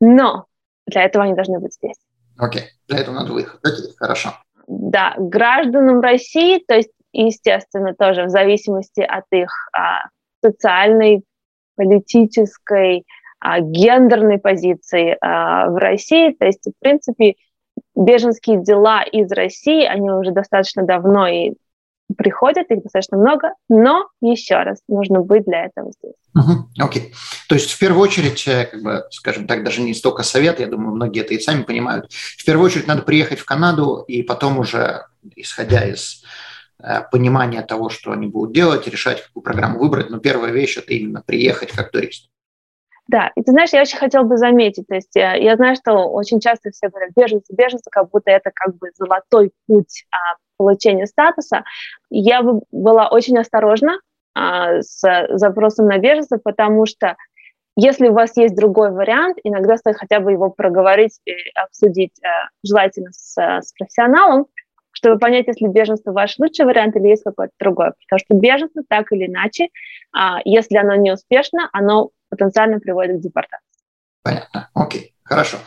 Но 0.00 0.46
для 0.86 1.04
этого 1.04 1.24
они 1.24 1.34
должны 1.34 1.60
быть 1.60 1.74
здесь. 1.74 1.96
Окей, 2.36 2.62
okay. 2.62 2.64
для 2.88 2.98
этого 2.98 3.14
надо 3.14 3.32
выехать. 3.32 3.60
Окей, 3.62 3.90
okay, 3.90 3.96
хорошо 3.96 4.34
да, 4.66 5.14
гражданам 5.18 6.00
России, 6.00 6.62
то 6.66 6.74
есть, 6.74 6.90
естественно, 7.12 7.94
тоже 7.94 8.24
в 8.24 8.28
зависимости 8.28 9.00
от 9.00 9.24
их 9.30 9.50
а, 9.72 10.08
социальной, 10.42 11.22
политической, 11.76 13.04
а, 13.40 13.60
гендерной 13.60 14.38
позиции 14.38 15.16
а, 15.20 15.68
в 15.68 15.76
России, 15.76 16.32
то 16.32 16.46
есть, 16.46 16.66
в 16.66 16.78
принципе, 16.80 17.34
беженские 17.94 18.62
дела 18.62 19.02
из 19.02 19.30
России, 19.32 19.84
они 19.84 20.10
уже 20.10 20.30
достаточно 20.30 20.84
давно 20.84 21.26
и 21.26 21.54
приходят, 22.16 22.70
их 22.70 22.82
достаточно 22.82 23.16
много, 23.16 23.54
но 23.68 24.08
еще 24.20 24.56
раз, 24.56 24.80
нужно 24.88 25.20
быть 25.20 25.44
для 25.44 25.66
этого 25.66 25.90
здесь. 25.92 26.14
Окей. 26.78 27.02
Okay. 27.02 27.14
То 27.48 27.54
есть 27.54 27.72
в 27.72 27.78
первую 27.78 28.02
очередь, 28.02 28.46
э, 28.46 28.66
как 28.66 28.82
бы, 28.82 29.04
скажем 29.10 29.46
так, 29.46 29.64
даже 29.64 29.80
не 29.80 29.94
столько 29.94 30.22
совет, 30.22 30.60
я 30.60 30.66
думаю, 30.66 30.94
многие 30.94 31.22
это 31.22 31.34
и 31.34 31.40
сами 31.40 31.62
понимают. 31.62 32.12
В 32.12 32.44
первую 32.44 32.66
очередь 32.66 32.86
надо 32.86 33.02
приехать 33.02 33.38
в 33.38 33.44
Канаду 33.44 34.04
и 34.06 34.22
потом 34.22 34.58
уже, 34.58 35.06
исходя 35.36 35.86
из 35.86 36.24
э, 36.82 37.02
понимания 37.10 37.62
того, 37.62 37.88
что 37.88 38.12
они 38.12 38.26
будут 38.26 38.54
делать, 38.54 38.86
решать, 38.86 39.22
какую 39.22 39.42
программу 39.42 39.78
выбрать. 39.78 40.10
Но 40.10 40.18
первая 40.18 40.52
вещь– 40.52 40.76
это 40.78 40.92
именно 40.92 41.22
приехать 41.22 41.72
как 41.72 41.90
турист. 41.90 42.28
Да, 43.06 43.30
и 43.36 43.42
ты 43.42 43.52
знаешь, 43.52 43.70
я 43.72 43.82
очень 43.82 43.98
хотела 43.98 44.22
бы 44.24 44.38
заметить, 44.38 44.86
то 44.86 44.94
есть 44.94 45.10
я, 45.14 45.36
э, 45.36 45.42
я 45.42 45.56
знаю, 45.56 45.76
что 45.76 45.92
очень 46.08 46.40
часто 46.40 46.70
все 46.70 46.88
говорят 46.88 47.10
беженцы, 47.14 47.54
беженцы, 47.54 47.90
как 47.90 48.08
будто 48.10 48.30
это 48.30 48.50
как 48.54 48.76
бы 48.76 48.90
золотой 48.94 49.52
путь 49.66 50.06
а, 50.10 50.36
получения 50.56 51.06
статуса. 51.06 51.64
Я 52.10 52.42
бы 52.42 52.62
была 52.70 53.08
очень 53.08 53.38
осторожна 53.38 53.98
а, 54.34 54.80
с 54.82 55.00
запросом 55.30 55.86
на 55.86 55.98
беженство, 55.98 56.38
потому 56.42 56.86
что 56.86 57.16
если 57.76 58.08
у 58.08 58.14
вас 58.14 58.36
есть 58.36 58.54
другой 58.54 58.92
вариант, 58.92 59.38
иногда 59.42 59.76
стоит 59.76 59.96
хотя 59.96 60.20
бы 60.20 60.32
его 60.32 60.50
проговорить 60.50 61.18
и 61.24 61.32
обсудить, 61.56 62.12
э, 62.22 62.28
желательно 62.62 63.10
с, 63.12 63.36
с 63.36 63.72
профессионалом, 63.72 64.46
чтобы 64.92 65.18
понять, 65.18 65.48
если 65.48 65.66
беженство 65.66 66.12
ваш 66.12 66.38
лучший 66.38 66.66
вариант 66.66 66.94
или 66.94 67.08
есть 67.08 67.24
какой-то 67.24 67.52
другой. 67.58 67.90
Потому 68.06 68.20
что 68.20 68.34
беженство 68.34 68.82
так 68.88 69.10
или 69.12 69.26
иначе, 69.26 69.68
а, 70.12 70.38
если 70.44 70.76
оно 70.76 70.94
не 70.94 71.12
успешно, 71.12 71.68
оно 71.72 72.10
потенциально 72.30 72.78
приводит 72.78 73.18
к 73.18 73.20
депортации. 73.20 73.64
Понятно. 74.22 74.70
Окей, 74.74 75.14
хорошо. 75.24 75.58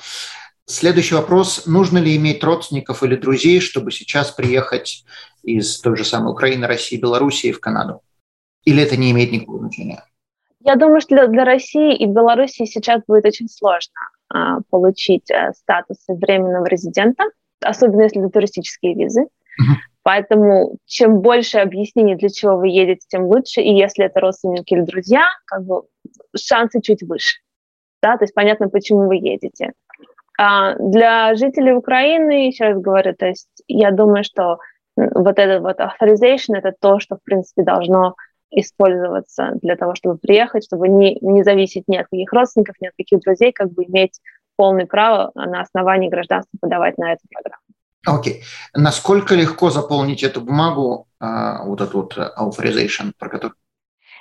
Следующий 0.69 1.15
вопрос. 1.15 1.65
Нужно 1.65 1.97
ли 1.97 2.17
иметь 2.17 2.43
родственников 2.43 3.01
или 3.01 3.15
друзей, 3.15 3.61
чтобы 3.61 3.89
сейчас 3.91 4.31
приехать 4.31 5.05
из 5.41 5.79
той 5.79 5.95
же 5.95 6.03
самой 6.03 6.33
Украины, 6.33 6.67
России, 6.67 6.99
Белоруссии 6.99 7.53
в 7.53 7.61
Канаду? 7.61 8.01
Или 8.65 8.83
это 8.83 8.97
не 8.97 9.11
имеет 9.11 9.31
никакого 9.31 9.59
значения? 9.59 10.03
Я 10.59 10.75
думаю, 10.75 10.99
что 10.99 11.15
для, 11.15 11.27
для 11.27 11.45
России 11.45 11.95
и 11.95 12.05
Белоруссии 12.05 12.65
сейчас 12.65 13.01
будет 13.07 13.25
очень 13.25 13.47
сложно 13.47 13.93
а, 14.27 14.57
получить 14.69 15.31
а, 15.31 15.53
статус 15.53 15.99
временного 16.09 16.65
резидента. 16.65 17.23
особенно 17.63 18.01
если 18.01 18.21
это 18.21 18.29
туристические 18.29 18.95
визы. 18.95 19.21
Uh-huh. 19.21 19.75
Поэтому 20.03 20.77
чем 20.85 21.21
больше 21.21 21.59
объяснений, 21.59 22.15
для 22.15 22.27
чего 22.27 22.57
вы 22.57 22.67
едете, 22.67 23.05
тем 23.07 23.23
лучше. 23.23 23.61
И 23.61 23.73
если 23.73 24.05
это 24.05 24.19
родственники 24.19 24.73
или 24.73 24.81
друзья, 24.81 25.23
как 25.45 25.63
бы 25.63 25.83
шансы 26.37 26.81
чуть 26.81 27.03
выше. 27.03 27.37
Да? 28.03 28.17
То 28.17 28.25
есть 28.25 28.33
понятно, 28.33 28.67
почему 28.67 29.07
вы 29.07 29.15
едете. 29.15 29.71
А 30.37 30.75
для 30.75 31.35
жителей 31.35 31.73
Украины, 31.73 32.47
еще 32.47 32.65
раз 32.65 32.79
говорю, 32.79 33.15
то 33.15 33.25
есть 33.25 33.49
я 33.67 33.91
думаю, 33.91 34.23
что 34.23 34.59
вот 34.95 35.39
этот 35.39 35.61
вот 35.61 35.79
authorization— 35.79 36.55
это 36.57 36.73
то, 36.79 36.99
что, 36.99 37.15
в 37.15 37.23
принципе, 37.23 37.63
должно 37.63 38.15
использоваться 38.51 39.51
для 39.61 39.75
того, 39.75 39.95
чтобы 39.95 40.17
приехать, 40.17 40.63
чтобы 40.63 40.87
не, 40.87 41.17
не 41.21 41.43
зависеть 41.43 41.83
ни 41.87 41.97
от 41.97 42.07
каких 42.07 42.31
родственников, 42.31 42.75
ни 42.79 42.87
от 42.87 42.93
каких 42.97 43.19
друзей, 43.19 43.51
как 43.51 43.71
бы 43.71 43.83
иметь 43.83 44.19
полное 44.55 44.85
право 44.85 45.31
на 45.35 45.61
основании 45.61 46.09
гражданства 46.09 46.57
подавать 46.59 46.97
на 46.97 47.13
эту 47.13 47.21
программу. 47.29 47.63
Окей. 48.05 48.33
Okay. 48.33 48.43
Насколько 48.73 49.35
легко 49.35 49.69
заполнить 49.69 50.23
эту 50.23 50.41
бумагу, 50.41 51.07
а, 51.19 51.63
вот 51.65 51.81
эту 51.81 52.01
вот 52.01 52.17
authorization, 52.17 53.11
про 53.17 53.29
которую 53.29 53.55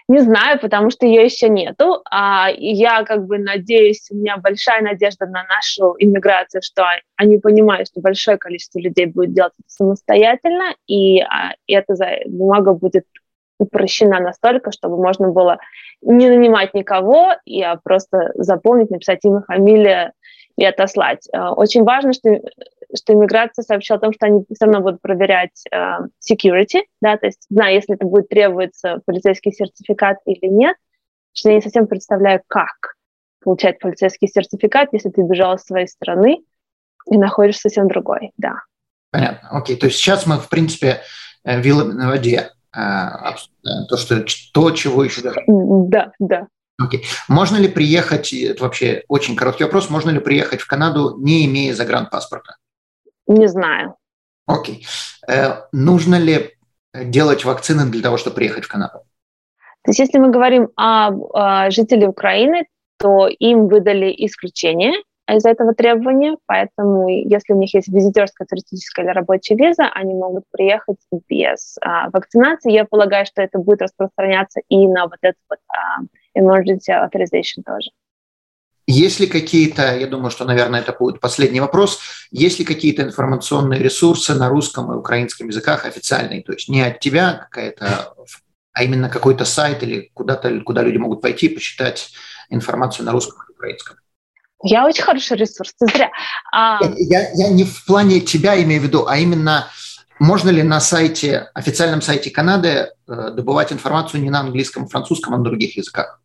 не 0.08 0.20
знаю, 0.20 0.60
потому 0.60 0.90
что 0.90 1.06
ее 1.06 1.25
еще 1.25 1.48
нету. 1.48 2.02
А 2.10 2.48
я 2.56 3.02
как 3.02 3.26
бы 3.26 3.38
надеюсь, 3.38 4.08
у 4.10 4.16
меня 4.16 4.36
большая 4.36 4.82
надежда 4.82 5.26
на 5.26 5.44
нашу 5.44 5.96
иммиграцию, 5.98 6.62
что 6.62 6.84
они 7.16 7.38
понимают, 7.38 7.88
что 7.88 8.00
большое 8.00 8.38
количество 8.38 8.78
людей 8.78 9.06
будет 9.06 9.32
делать 9.32 9.52
это 9.58 9.68
самостоятельно, 9.68 10.75
и, 10.86 11.20
а, 11.20 11.54
и 11.66 11.75
эта 11.75 11.94
бумага 12.26 12.72
будет 12.72 13.04
упрощена 13.58 14.20
настолько, 14.20 14.70
чтобы 14.70 14.96
можно 14.96 15.30
было 15.30 15.58
не 16.02 16.28
нанимать 16.28 16.75
никого, 16.75 17.32
а 17.64 17.76
просто 17.82 18.32
заполнить, 18.34 18.90
написать 18.90 19.25
имя, 19.25 19.42
фамилия 19.46 20.12
и 20.56 20.64
отослать. 20.64 21.28
А, 21.32 21.52
очень 21.52 21.82
важно, 21.82 22.12
что 22.12 22.40
что 22.95 23.12
иммиграция 23.12 23.62
сообщила 23.62 23.99
о 23.99 24.00
том, 24.00 24.12
что 24.12 24.26
они 24.26 24.45
все 24.45 24.64
равно 24.64 24.81
будут 24.81 25.00
проверять 25.00 25.64
э, 25.71 25.76
security, 26.21 26.83
да, 27.00 27.16
то 27.16 27.26
есть, 27.26 27.47
знаю, 27.49 27.75
если 27.75 27.95
это 27.95 28.07
будет 28.07 28.28
требоваться 28.28 29.00
полицейский 29.05 29.52
сертификат 29.52 30.19
или 30.26 30.47
нет, 30.47 30.76
что 31.33 31.50
я 31.50 31.57
не 31.57 31.62
совсем 31.62 31.87
представляю, 31.87 32.43
как 32.47 32.95
получать 33.43 33.78
полицейский 33.78 34.28
сертификат, 34.28 34.88
если 34.93 35.11
ты 35.11 35.23
бежал 35.23 35.55
из 35.55 35.62
своей 35.62 35.87
страны 35.87 36.40
и 37.11 37.16
находишься 37.16 37.62
совсем 37.62 37.88
другой, 37.88 38.33
да. 38.37 38.62
Понятно, 39.11 39.49
окей, 39.50 39.76
то 39.76 39.87
есть 39.87 39.99
сейчас 39.99 40.26
мы, 40.26 40.38
в 40.38 40.49
принципе, 40.49 41.00
э, 41.45 41.61
вилами 41.61 41.93
на 41.93 42.09
воде, 42.09 42.50
э, 42.76 42.78
то, 43.88 43.97
что, 43.97 44.25
то, 44.52 44.71
чего 44.73 45.05
еще 45.05 45.23
даже... 45.23 45.40
Да, 45.47 46.12
да. 46.19 46.49
Окей. 46.78 47.05
Можно 47.28 47.57
ли 47.57 47.69
приехать, 47.69 48.33
это 48.33 48.62
вообще 48.62 49.05
очень 49.09 49.35
короткий 49.35 49.64
вопрос, 49.64 49.88
можно 49.88 50.11
ли 50.11 50.19
приехать 50.19 50.61
в 50.61 50.66
Канаду, 50.66 51.16
не 51.19 51.47
имея 51.47 51.75
загранпаспорта? 51.75 52.57
Не 53.26 53.49
знаю. 53.49 53.97
Окей. 54.47 54.87
Э, 55.28 55.62
нужно 55.73 56.16
ли 56.16 56.52
делать 56.95 57.45
вакцины 57.45 57.90
для 57.90 58.02
того, 58.02 58.16
чтобы 58.16 58.37
приехать 58.37 58.64
в 58.64 58.68
Канаду? 58.68 59.00
То 59.83 59.90
есть 59.90 60.00
если 60.00 60.18
мы 60.18 60.30
говорим 60.30 60.68
о, 60.76 61.11
о 61.35 61.71
жителях 61.71 62.11
Украины, 62.11 62.66
то 62.99 63.28
им 63.28 63.68
выдали 63.68 64.12
исключение 64.26 64.95
из 65.28 65.45
этого 65.45 65.75
требования, 65.75 66.37
поэтому 66.47 67.09
если 67.09 67.52
у 67.52 67.59
них 67.59 67.75
есть 67.75 67.88
визитерская, 67.88 68.47
туристическая 68.47 69.04
или 69.04 69.12
рабочая 69.12 69.56
виза, 69.56 69.88
они 69.92 70.14
могут 70.14 70.45
приехать 70.52 70.99
без 71.28 71.76
а, 71.80 72.11
вакцинации. 72.11 72.73
Я 72.73 72.85
полагаю, 72.85 73.26
что 73.26 73.42
это 73.42 73.59
будет 73.59 73.83
распространяться 73.83 74.61
и 74.68 74.87
на 74.87 75.04
вот 75.04 75.18
этот 75.23 75.40
вот 75.50 75.59
а, 75.68 76.02
emergency 76.38 76.90
authorization 76.90 77.62
тоже. 77.64 77.90
Есть 78.87 79.19
ли 79.19 79.26
какие-то, 79.26 79.97
я 79.97 80.07
думаю, 80.07 80.31
что, 80.31 80.45
наверное, 80.45 80.81
это 80.81 80.93
будет 80.93 81.21
последний 81.21 81.61
вопрос, 81.61 81.99
есть 82.31 82.61
ли 82.61 82.64
какие-то 82.64 83.02
информационные 83.02 83.83
ресурсы 83.83 84.35
на 84.35 84.49
русском 84.49 84.93
и 84.93 84.97
украинском 84.97 85.49
языках 85.49 85.85
официальные, 85.85 86.43
то 86.43 86.52
есть 86.52 86.69
не 86.69 86.83
от 86.83 87.00
тебя 87.00 87.33
какая-то, 87.33 88.14
а 88.73 88.85
именно 88.85 89.09
какой-то 89.09 89.45
сайт 89.45 89.82
или 89.82 90.10
куда-то, 90.15 90.60
куда 90.60 90.82
люди 90.82 90.99
могут 90.99 91.21
пойти 91.21 91.49
почитать 91.49 92.13
информацию 92.49 93.04
на 93.04 93.13
русском 93.13 93.43
и 93.49 93.52
украинском? 93.52 93.97
Я 94.63 94.87
очень 94.87 95.02
хороший 95.02 95.37
ресурс, 95.37 95.75
ты 95.78 95.87
зря. 95.87 96.10
А... 96.52 96.78
Я, 96.97 97.32
я 97.32 97.49
не 97.49 97.65
в 97.65 97.84
плане 97.87 98.21
тебя 98.21 98.63
имею 98.63 98.80
в 98.80 98.84
виду, 98.84 99.06
а 99.06 99.19
именно 99.19 99.69
можно 100.19 100.49
ли 100.49 100.63
на 100.63 100.80
сайте, 100.80 101.50
официальном 101.54 102.02
сайте 102.02 102.30
Канады 102.30 102.69
э, 102.69 102.89
добывать 103.06 103.73
информацию 103.73 104.23
не 104.23 104.30
на 104.30 104.41
английском, 104.41 104.84
а 104.84 104.89
французском, 104.89 105.34
а 105.34 105.39
на 105.39 105.45
других 105.45 105.76
языках? 105.76 106.21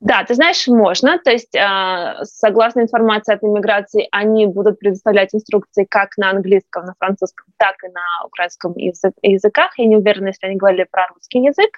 Да, 0.00 0.24
ты 0.24 0.34
знаешь, 0.34 0.66
можно. 0.66 1.18
То 1.18 1.30
есть, 1.30 1.54
э, 1.54 2.24
согласно 2.24 2.80
информации 2.80 3.34
от 3.34 3.44
иммиграции, 3.44 4.08
они 4.12 4.46
будут 4.46 4.78
предоставлять 4.78 5.34
инструкции 5.34 5.84
как 5.84 6.16
на 6.16 6.30
английском, 6.30 6.86
на 6.86 6.94
французском, 6.98 7.46
так 7.58 7.76
и 7.84 7.88
на 7.88 8.26
украинском 8.26 8.72
язык, 8.76 9.12
языках. 9.20 9.72
Я 9.76 9.86
не 9.86 9.96
уверена, 9.96 10.28
если 10.28 10.46
они 10.46 10.56
говорили 10.56 10.86
про 10.90 11.08
русский 11.08 11.40
язык. 11.40 11.70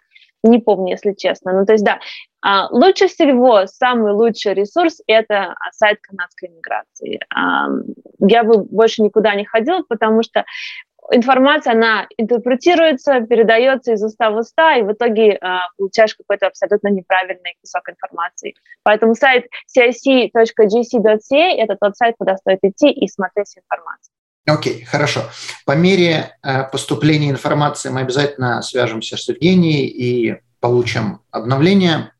Не 0.45 0.59
помню, 0.59 0.93
если 0.93 1.13
честно. 1.15 1.53
Ну, 1.53 1.67
то 1.67 1.73
есть, 1.73 1.85
да, 1.85 1.99
э, 2.47 2.69
лучше 2.71 3.09
всего, 3.09 3.67
самый 3.67 4.13
лучший 4.13 4.55
ресурс– 4.55 5.01
это 5.09 5.57
сайт 5.73 5.99
канадской 6.03 6.49
иммиграции. 6.49 7.21
Э, 7.35 7.71
я 8.21 8.45
бы 8.45 8.59
больше 8.65 9.03
никуда 9.03 9.35
не 9.35 9.45
ходила, 9.45 9.83
потому 9.89 10.23
что 10.23 10.45
информация, 11.11 11.73
она 11.73 12.07
интерпретируется, 12.17 13.21
передается 13.21 13.93
из 13.93 14.03
уста 14.03 14.31
в 14.31 14.37
уста, 14.37 14.77
и 14.77 14.83
в 14.83 14.93
итоге 14.93 15.33
э, 15.33 15.39
получаешь 15.77 16.15
какой-то 16.15 16.47
абсолютно 16.47 16.89
неправильный 16.89 17.57
кусок 17.61 17.89
информации. 17.89 18.55
Поэтому 18.83 19.15
сайт 19.15 19.47
cic.gc.ca– 19.77 21.37
это 21.59 21.77
тот 21.81 21.97
сайт, 21.97 22.15
куда 22.19 22.37
стоит 22.37 22.61
идти 22.63 22.91
и 22.91 23.09
смотреть 23.09 23.57
информацию. 23.57 24.13
Окей, 24.47 24.83
okay, 24.83 24.85
хорошо. 24.85 25.23
По 25.65 25.73
мере 25.73 26.37
э, 26.43 26.65
поступления 26.65 27.31
информации 27.31 27.91
мы 27.91 28.01
обязательно 28.01 28.61
свяжемся 28.63 29.17
с 29.17 29.29
Евгенией 29.29 29.87
и 29.87 30.41
получим 30.61 31.21
обновление. 31.31 32.13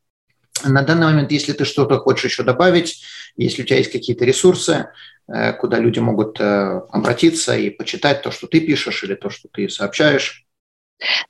На 0.63 0.83
данный 0.83 1.07
момент, 1.07 1.31
если 1.31 1.51
ты 1.51 1.65
что-то 1.65 1.97
хочешь 1.97 2.31
еще 2.31 2.43
добавить, 2.43 3.03
если 3.35 3.63
у 3.63 3.65
тебя 3.65 3.77
есть 3.77 3.91
какие-то 3.91 4.23
ресурсы, 4.23 4.89
куда 5.27 5.79
люди 5.79 5.99
могут 5.99 6.39
э, 6.39 6.81
обратиться 6.89 7.55
и 7.55 7.69
почитать 7.69 8.21
то, 8.21 8.31
что 8.31 8.47
ты 8.47 8.59
пишешь 8.59 9.03
или 9.03 9.15
то, 9.15 9.29
что 9.29 9.47
ты 9.47 9.69
сообщаешь. 9.69 10.45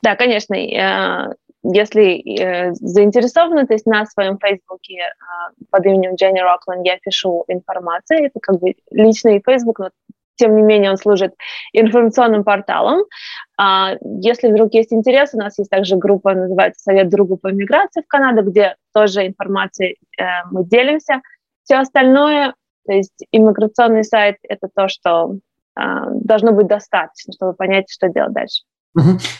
Да, 0.01 0.15
конечно. 0.15 0.55
Э, 0.55 1.33
если 1.63 2.73
заинтересованы, 2.73 3.65
то 3.65 3.73
есть 3.73 3.85
на 3.85 4.05
своем 4.05 4.37
фейсбуке 4.37 4.97
под 5.71 5.85
именем 5.85 6.15
Дженни 6.15 6.39
Рокланд 6.39 6.85
я 6.85 6.97
пишу 6.97 7.45
информацию. 7.47 8.25
Это 8.25 8.39
как 8.41 8.59
бы 8.59 8.73
личный 8.91 9.41
фейсбук, 9.45 9.79
но 9.79 9.89
тем 10.35 10.57
не 10.57 10.61
менее 10.61 10.91
он 10.91 10.97
служит 10.97 11.35
информационным 11.71 12.43
порталом. 12.43 13.05
А, 13.57 13.95
если 14.01 14.51
вдруг 14.51 14.73
есть 14.73 14.91
интерес, 14.91 15.33
у 15.33 15.37
нас 15.37 15.57
есть 15.57 15.69
также 15.69 15.95
группа, 15.95 16.33
называется 16.33 16.81
«Совет 16.81 17.09
другу 17.09 17.37
по 17.37 17.47
миграции 17.47 18.01
в 18.01 18.07
Канаду», 18.07 18.41
где 18.43 18.75
тоже 18.93 19.27
информацией 19.27 19.97
мы 20.51 20.65
делимся. 20.65 21.21
Все 21.63 21.75
остальное 21.75 22.55
то 22.85 22.93
есть 22.93 23.25
иммиграционный 23.31 24.03
сайт– 24.03 24.37
это 24.43 24.67
то, 24.73 24.87
что 24.87 25.37
э, 25.79 25.81
должно 26.21 26.51
быть 26.51 26.67
достаточно, 26.67 27.33
чтобы 27.33 27.53
понять, 27.53 27.85
что 27.89 28.09
делать 28.09 28.33
дальше. 28.33 28.63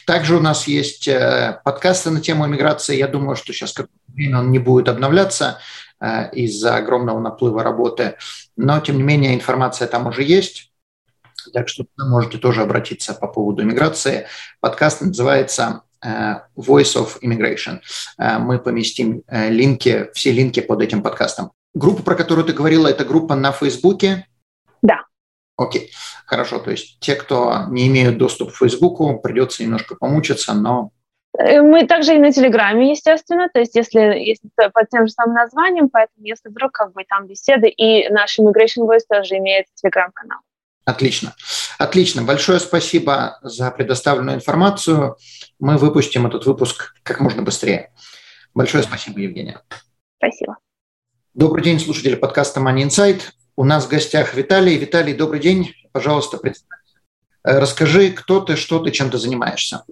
Также 0.07 0.35
у 0.35 0.39
нас 0.39 0.67
есть 0.67 1.07
э, 1.07 1.59
подкасты 1.63 2.09
на 2.09 2.21
тему 2.21 2.47
иммиграции. 2.47 2.97
Я 2.97 3.07
думаю, 3.07 3.35
что 3.35 3.53
сейчас 3.53 3.73
как 3.73 3.87
время 4.07 4.39
он 4.39 4.51
не 4.51 4.59
будет 4.59 4.89
обновляться 4.89 5.59
э, 5.99 6.31
из-за 6.31 6.75
огромного 6.77 7.19
наплыва 7.19 7.63
работы. 7.63 8.15
Но, 8.57 8.79
тем 8.79 8.97
не 8.97 9.03
менее, 9.03 9.35
информация 9.35 9.87
там 9.87 10.07
уже 10.07 10.23
есть. 10.23 10.71
Так 11.53 11.67
что 11.67 11.85
вы 11.97 12.09
можете 12.09 12.37
тоже 12.37 12.63
обратиться 12.63 13.13
по 13.13 13.27
поводу 13.27 13.61
иммиграции. 13.61 14.25
Подкаст 14.59 15.01
называется 15.01 15.81
э, 16.03 16.39
Voice 16.57 16.95
of 16.95 17.19
Immigration. 17.21 17.79
Мы 18.17 18.57
поместим 18.57 19.21
линки, 19.29 20.09
все 20.13 20.31
линки 20.31 20.61
под 20.61 20.81
этим 20.81 21.03
подкастом. 21.03 21.51
Группа, 21.73 22.03
про 22.03 22.15
которую 22.15 22.45
ты 22.45 22.53
говорила, 22.53 22.87
это 22.87 23.05
группа 23.05 23.35
на 23.35 23.51
Фейсбуке? 23.51 24.27
Да. 24.81 25.05
Окей, 25.57 25.91
хорошо. 26.25 26.59
То 26.59 26.71
есть 26.71 26.99
те, 26.99 27.15
кто 27.15 27.65
не 27.69 27.87
имеют 27.87 28.17
доступ 28.17 28.51
к 28.51 28.55
Фейсбуку, 28.55 29.19
придется 29.19 29.63
немножко 29.63 29.95
помучиться, 29.95 30.53
но... 30.53 30.91
Э, 31.37 31.61
мы 31.61 31.87
также 31.87 32.15
и 32.15 32.19
на 32.19 32.31
Телеграме, 32.31 32.91
естественно, 32.91 33.49
то 33.51 33.59
есть 33.59 33.75
если, 33.75 33.99
если 33.99 34.49
под 34.55 34.89
тем 34.89 35.07
же 35.07 35.13
самым 35.13 35.35
названием, 35.35 35.89
поэтому 35.89 36.25
если 36.25 36.49
вдруг 36.49 36.71
как 36.71 36.93
бы 36.93 37.03
там 37.07 37.27
беседы, 37.27 37.69
и 37.69 38.07
наш 38.09 38.37
Immigration 38.37 38.87
Voice 38.87 39.05
тоже 39.09 39.37
имеет 39.37 39.65
Телеграм-канал. 39.75 40.39
Отлично. 40.85 41.33
Отлично. 41.79 42.23
Большое 42.23 42.59
спасибо 42.59 43.39
за 43.41 43.71
предоставленную 43.71 44.35
информацию. 44.35 45.15
Мы 45.59 45.77
выпустим 45.77 46.27
этот 46.27 46.45
выпуск 46.45 46.93
как 47.03 47.19
можно 47.19 47.41
быстрее. 47.41 47.93
Большое 48.53 48.83
спасибо, 48.83 49.19
Евгения. 49.19 49.61
Спасибо. 50.17 50.57
Добрый 51.35 51.63
день, 51.63 51.79
слушатели 51.79 52.13
подкаста 52.13 52.59
Money 52.59 52.83
Insight. 52.83 53.21
У 53.55 53.63
нас 53.63 53.85
в 53.85 53.89
гостях 53.89 54.35
Виталий. 54.35 54.77
Виталий, 54.77 55.15
добрый 55.15 55.39
день. 55.39 55.73
Пожалуйста, 55.91 56.37
представься. 56.37 56.93
Э, 57.43 57.57
расскажи, 57.57 58.11
кто 58.11 58.39
ты, 58.39 58.55
что 58.55 58.77
ты, 58.77 58.91
чем 58.91 59.09
ты 59.09 59.17
занимаешься. 59.17 59.83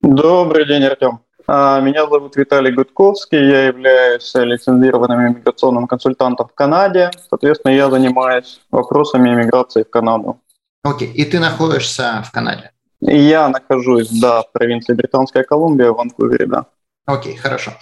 Добрый 0.00 0.66
день, 0.66 0.84
Артем. 0.84 1.20
А, 1.46 1.80
меня 1.80 2.06
зовут 2.06 2.36
Виталий 2.36 2.72
Гудковский, 2.72 3.38
я 3.38 3.66
являюсь 3.66 4.32
лицензированным 4.34 5.34
иммиграционным 5.34 5.86
консультантом 5.86 6.48
в 6.48 6.54
Канаде. 6.54 7.10
Соответственно, 7.28 7.72
я 7.72 7.90
занимаюсь 7.90 8.62
вопросами 8.70 9.28
иммиграции 9.28 9.82
в 9.82 9.90
Канаду. 9.90 10.40
Окей, 10.82 11.12
и 11.12 11.26
ты 11.26 11.38
находишься 11.40 12.24
в 12.26 12.32
Канаде? 12.32 12.70
Я 13.02 13.50
нахожусь, 13.50 14.08
да, 14.08 14.44
в 14.44 14.50
провинции 14.50 14.94
Британская 14.94 15.44
Колумбия, 15.44 15.90
в 15.92 15.96
Ванкувере, 15.96 16.46
да. 16.46 16.66
Окей, 17.04 17.36
хорошо. 17.36 17.72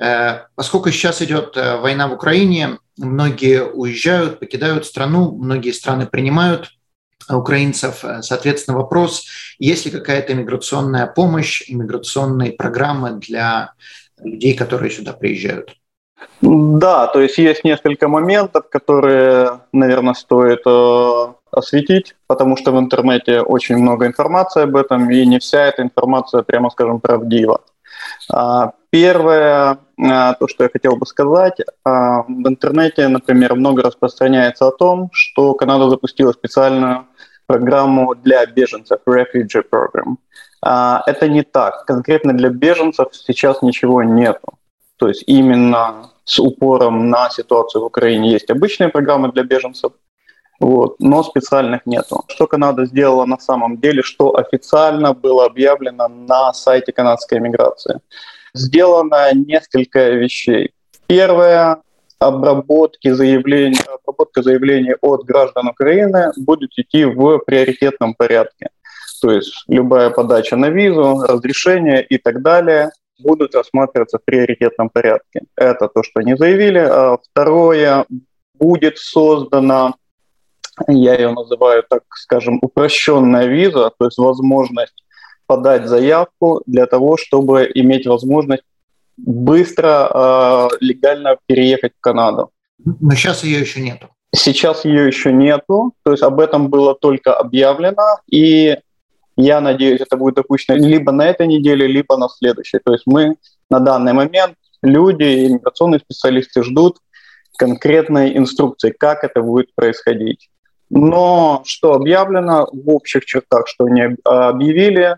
Э, 0.00 0.46
поскольку 0.54 0.90
сейчас 0.90 1.20
идет 1.22 1.56
э, 1.56 1.76
война 1.76 2.08
в 2.08 2.14
Украине, 2.14 2.78
многие 2.96 3.64
уезжают, 3.64 4.40
покидают 4.40 4.86
страну, 4.86 5.32
многие 5.32 5.72
страны 5.72 6.06
принимают 6.06 6.70
украинцев. 7.28 8.04
Э, 8.04 8.22
соответственно, 8.22 8.78
вопрос, 8.78 9.26
есть 9.58 9.84
ли 9.84 9.90
какая-то 9.90 10.32
иммиграционная 10.32 11.06
помощь, 11.06 11.62
иммиграционные 11.68 12.52
программы 12.52 13.20
для 13.20 13.74
людей, 14.18 14.54
которые 14.54 14.90
сюда 14.90 15.12
приезжают? 15.12 15.76
Да, 16.40 17.06
то 17.06 17.20
есть 17.20 17.38
есть 17.38 17.64
несколько 17.64 18.08
моментов, 18.08 18.68
которые, 18.70 19.60
наверное, 19.72 20.14
стоит 20.14 20.60
осветить, 21.50 22.14
потому 22.26 22.56
что 22.56 22.72
в 22.72 22.78
интернете 22.78 23.40
очень 23.40 23.76
много 23.76 24.06
информации 24.06 24.62
об 24.62 24.76
этом, 24.76 25.10
и 25.10 25.24
не 25.26 25.38
вся 25.38 25.66
эта 25.66 25.82
информация, 25.82 26.42
прямо 26.42 26.70
скажем, 26.70 27.00
правдива. 27.00 27.62
А, 28.32 28.72
первое, 28.90 29.78
то, 30.00 30.48
что 30.48 30.64
я 30.64 30.70
хотел 30.70 30.96
бы 30.96 31.04
сказать, 31.06 31.58
а, 31.84 32.22
в 32.22 32.48
интернете, 32.48 33.08
например, 33.08 33.54
много 33.54 33.82
распространяется 33.82 34.66
о 34.66 34.72
том, 34.72 35.10
что 35.12 35.54
Канада 35.54 35.90
запустила 35.90 36.32
специальную 36.32 37.06
программу 37.46 38.14
для 38.14 38.46
беженцев, 38.46 39.00
Refugee 39.06 39.62
Program. 39.70 40.16
Это 40.62 41.28
не 41.28 41.42
так. 41.42 41.84
Конкретно 41.86 42.32
для 42.32 42.48
беженцев 42.48 43.08
сейчас 43.12 43.62
ничего 43.62 44.02
нету. 44.02 44.58
То 44.96 45.08
есть 45.08 45.24
именно 45.26 46.10
с 46.24 46.38
упором 46.38 47.08
на 47.10 47.30
ситуацию 47.30 47.82
в 47.82 47.86
Украине 47.86 48.30
есть 48.30 48.50
обычные 48.50 48.88
программы 48.90 49.32
для 49.32 49.42
беженцев, 49.42 49.92
вот, 50.60 50.96
но 51.00 51.22
специальных 51.22 51.86
нету. 51.86 52.22
Что 52.28 52.46
Канада 52.46 52.84
сделала 52.84 53.24
на 53.24 53.38
самом 53.38 53.78
деле, 53.78 54.02
что 54.02 54.36
официально 54.36 55.14
было 55.14 55.46
объявлено 55.46 56.06
на 56.08 56.52
сайте 56.52 56.92
канадской 56.92 57.40
миграции? 57.40 58.00
Сделано 58.54 59.32
несколько 59.34 60.10
вещей. 60.10 60.72
Первое, 61.06 61.82
обработки 62.18 63.10
заявлений, 63.12 63.80
обработка 63.88 64.42
заявлений 64.42 64.94
от 65.00 65.24
граждан 65.24 65.68
Украины 65.68 66.32
будет 66.36 66.70
идти 66.76 67.04
в 67.04 67.38
приоритетном 67.38 68.14
порядке. 68.14 68.68
То 69.20 69.30
есть 69.30 69.64
любая 69.68 70.10
подача 70.10 70.56
на 70.56 70.70
визу, 70.70 71.22
разрешение 71.28 72.02
и 72.02 72.18
так 72.18 72.42
далее 72.42 72.90
будут 73.18 73.54
рассматриваться 73.54 74.18
в 74.18 74.24
приоритетном 74.24 74.88
порядке. 74.88 75.42
Это 75.56 75.88
то, 75.88 76.02
что 76.02 76.20
они 76.20 76.36
заявили. 76.36 76.78
А 76.78 77.18
второе, 77.22 78.06
будет 78.54 78.98
создана 78.98 79.94
я 80.88 81.14
ее 81.14 81.32
называю, 81.32 81.84
так 81.88 82.02
скажем, 82.14 82.58
упрощенная 82.62 83.46
виза, 83.46 83.90
то 83.98 84.06
есть 84.06 84.18
возможность 84.18 85.04
подать 85.50 85.88
заявку 85.88 86.62
для 86.66 86.86
того, 86.86 87.16
чтобы 87.16 87.68
иметь 87.74 88.06
возможность 88.06 88.62
быстро, 89.16 90.08
э, 90.14 90.68
легально 90.80 91.36
переехать 91.46 91.92
в 91.98 92.00
Канаду. 92.00 92.50
Но 92.84 93.14
сейчас 93.16 93.42
ее 93.42 93.60
еще 93.60 93.80
нету. 93.80 94.06
Сейчас 94.32 94.84
ее 94.84 95.08
еще 95.08 95.32
нету, 95.32 95.92
то 96.04 96.12
есть 96.12 96.22
об 96.22 96.38
этом 96.38 96.68
было 96.68 96.94
только 96.94 97.34
объявлено, 97.34 98.20
и 98.30 98.78
я 99.36 99.60
надеюсь, 99.60 100.00
это 100.00 100.16
будет 100.16 100.36
допущено 100.36 100.76
либо 100.76 101.10
на 101.10 101.26
этой 101.26 101.48
неделе, 101.48 101.88
либо 101.88 102.16
на 102.16 102.28
следующей. 102.28 102.78
То 102.78 102.92
есть 102.92 103.06
мы 103.06 103.34
на 103.70 103.80
данный 103.80 104.12
момент, 104.12 104.54
люди, 104.84 105.46
иммиграционные 105.48 105.98
специалисты 105.98 106.62
ждут 106.62 106.98
конкретной 107.58 108.36
инструкции, 108.36 108.94
как 108.96 109.24
это 109.24 109.42
будет 109.42 109.74
происходить. 109.74 110.48
Но 110.90 111.62
что 111.64 111.94
объявлено 111.94 112.68
в 112.72 112.88
общих 112.90 113.24
чертах, 113.24 113.66
что 113.66 113.86
они 113.86 114.16
объявили, 114.24 115.16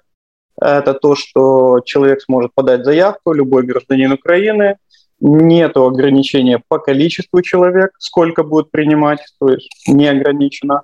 это 0.60 0.94
то, 0.94 1.14
что 1.14 1.80
человек 1.84 2.22
сможет 2.22 2.52
подать 2.54 2.84
заявку, 2.84 3.32
любой 3.32 3.64
гражданин 3.64 4.12
Украины, 4.12 4.76
нет 5.20 5.76
ограничения 5.76 6.60
по 6.68 6.78
количеству 6.78 7.42
человек, 7.42 7.92
сколько 7.98 8.42
будет 8.42 8.70
принимать, 8.70 9.20
то 9.38 9.48
есть 9.48 9.70
не 9.86 10.08
ограничено. 10.08 10.82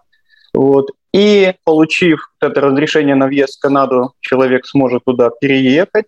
Вот. 0.55 0.91
И 1.13 1.55
получив 1.65 2.31
это 2.41 2.61
разрешение 2.61 3.15
на 3.15 3.27
въезд 3.27 3.59
в 3.59 3.61
Канаду, 3.61 4.13
человек 4.21 4.67
сможет 4.67 5.05
туда 5.05 5.31
переехать, 5.31 6.07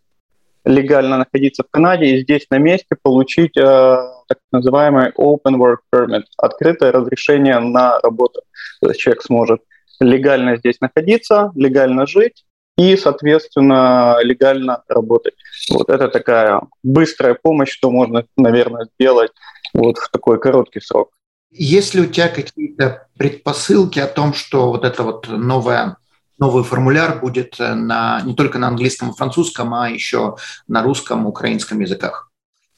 легально 0.64 1.18
находиться 1.18 1.64
в 1.64 1.70
Канаде 1.70 2.06
и 2.06 2.22
здесь 2.22 2.46
на 2.50 2.58
месте 2.58 2.96
получить 3.02 3.56
э, 3.56 3.62
так 3.62 4.38
называемый 4.52 5.10
Open 5.18 5.56
Work 5.56 5.78
Permit, 5.92 6.24
открытое 6.36 6.92
разрешение 6.92 7.58
на 7.58 7.98
работу. 8.00 8.42
То 8.80 8.88
есть 8.88 9.00
человек 9.00 9.22
сможет 9.22 9.62
легально 10.00 10.56
здесь 10.56 10.80
находиться, 10.80 11.50
легально 11.54 12.06
жить 12.06 12.44
и, 12.80 12.96
соответственно, 12.96 14.16
легально 14.22 14.82
работать. 14.88 15.34
Вот 15.70 15.90
это 15.90 16.08
такая 16.08 16.62
быстрая 16.82 17.34
помощь, 17.34 17.70
что 17.70 17.90
можно, 17.90 18.24
наверное, 18.36 18.88
сделать 18.94 19.32
вот 19.74 19.98
в 19.98 20.10
такой 20.10 20.40
короткий 20.40 20.80
срок. 20.80 21.10
Есть 21.50 21.94
ли 21.94 22.00
у 22.00 22.06
тебя 22.06 22.28
какие-то 22.28 23.06
предпосылки 23.18 23.98
о 23.98 24.06
том, 24.06 24.32
что 24.32 24.70
вот 24.70 24.84
это 24.84 25.02
вот 25.02 25.28
новое 25.28 25.96
новый 26.38 26.64
формуляр 26.64 27.20
будет 27.20 27.60
э, 27.60 27.74
на, 27.74 28.22
не 28.24 28.34
только 28.34 28.58
на 28.58 28.68
английском 28.68 29.10
и 29.10 29.14
французском, 29.14 29.74
а 29.74 29.90
еще 29.90 30.36
на 30.68 30.82
русском, 30.82 31.26
украинском 31.26 31.80
языках? 31.80 32.30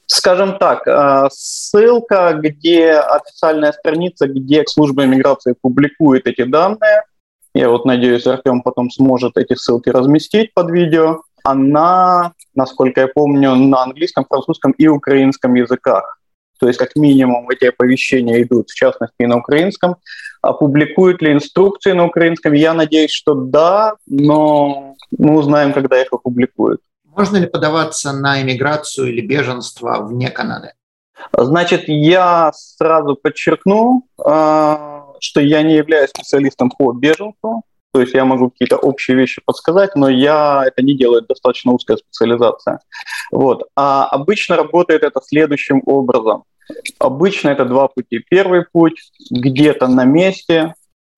Скажем 0.05 0.57
так, 0.57 0.85
э, 0.85 1.29
ссылка, 1.31 2.37
где 2.43 2.91
официальная 2.91 3.71
страница, 3.71 4.27
где 4.27 4.65
служба 4.67 5.05
иммиграции 5.05 5.55
публикует 5.61 6.27
эти 6.27 6.43
данные, 6.43 7.03
я 7.53 7.69
вот 7.69 7.85
надеюсь, 7.85 8.25
Артем 8.27 8.61
потом 8.61 8.89
сможет 8.89 9.37
эти 9.37 9.55
ссылки 9.55 9.89
разместить 9.89 10.53
под 10.53 10.71
видео, 10.71 11.21
она, 11.43 12.33
насколько 12.55 13.01
я 13.01 13.07
помню, 13.07 13.55
на 13.55 13.83
английском, 13.83 14.25
французском 14.25 14.71
и 14.71 14.87
украинском 14.87 15.53
языках. 15.55 16.19
То 16.59 16.67
есть 16.67 16.79
как 16.79 16.95
минимум 16.95 17.49
эти 17.49 17.65
оповещения 17.65 18.41
идут, 18.41 18.69
в 18.69 18.75
частности, 18.75 19.15
и 19.19 19.25
на 19.25 19.37
украинском. 19.37 19.97
Опубликуют 20.41 21.21
ли 21.21 21.33
инструкции 21.33 21.91
на 21.91 22.05
украинском? 22.05 22.53
Я 22.53 22.73
надеюсь, 22.73 23.11
что 23.11 23.33
да, 23.33 23.95
но 24.07 24.95
мы 25.17 25.37
узнаем, 25.37 25.73
когда 25.73 26.01
их 26.01 26.07
опубликуют. 26.11 26.81
Можно 27.05 27.37
ли 27.37 27.47
подаваться 27.47 28.13
на 28.13 28.41
иммиграцию 28.41 29.09
или 29.09 29.21
беженство 29.21 30.01
вне 30.01 30.31
Канады? 30.31 30.73
Значит, 31.37 31.83
я 31.87 32.51
сразу 32.53 33.15
подчеркну, 33.15 34.07
а, 34.23 34.92
что 35.23 35.39
я 35.41 35.61
не 35.63 35.75
являюсь 35.75 36.09
специалистом 36.09 36.69
по 36.69 36.91
беженству, 36.91 37.63
то 37.93 38.01
есть 38.01 38.13
я 38.13 38.25
могу 38.25 38.49
какие-то 38.49 38.77
общие 38.77 39.15
вещи 39.15 39.41
подсказать, 39.45 39.95
но 39.95 40.09
я 40.09 40.63
это 40.65 40.81
не 40.81 40.95
делаю, 40.95 41.21
достаточно 41.21 41.71
узкая 41.71 41.97
специализация. 41.97 42.79
Вот. 43.31 43.67
А 43.75 44.05
обычно 44.07 44.57
работает 44.57 45.03
это 45.03 45.21
следующим 45.23 45.81
образом. 45.85 46.43
Обычно 46.99 47.49
это 47.49 47.65
два 47.65 47.87
пути. 47.87 48.19
Первый 48.29 48.65
путь 48.71 49.11
где-то 49.29 49.87
на 49.87 50.05
месте 50.05 50.73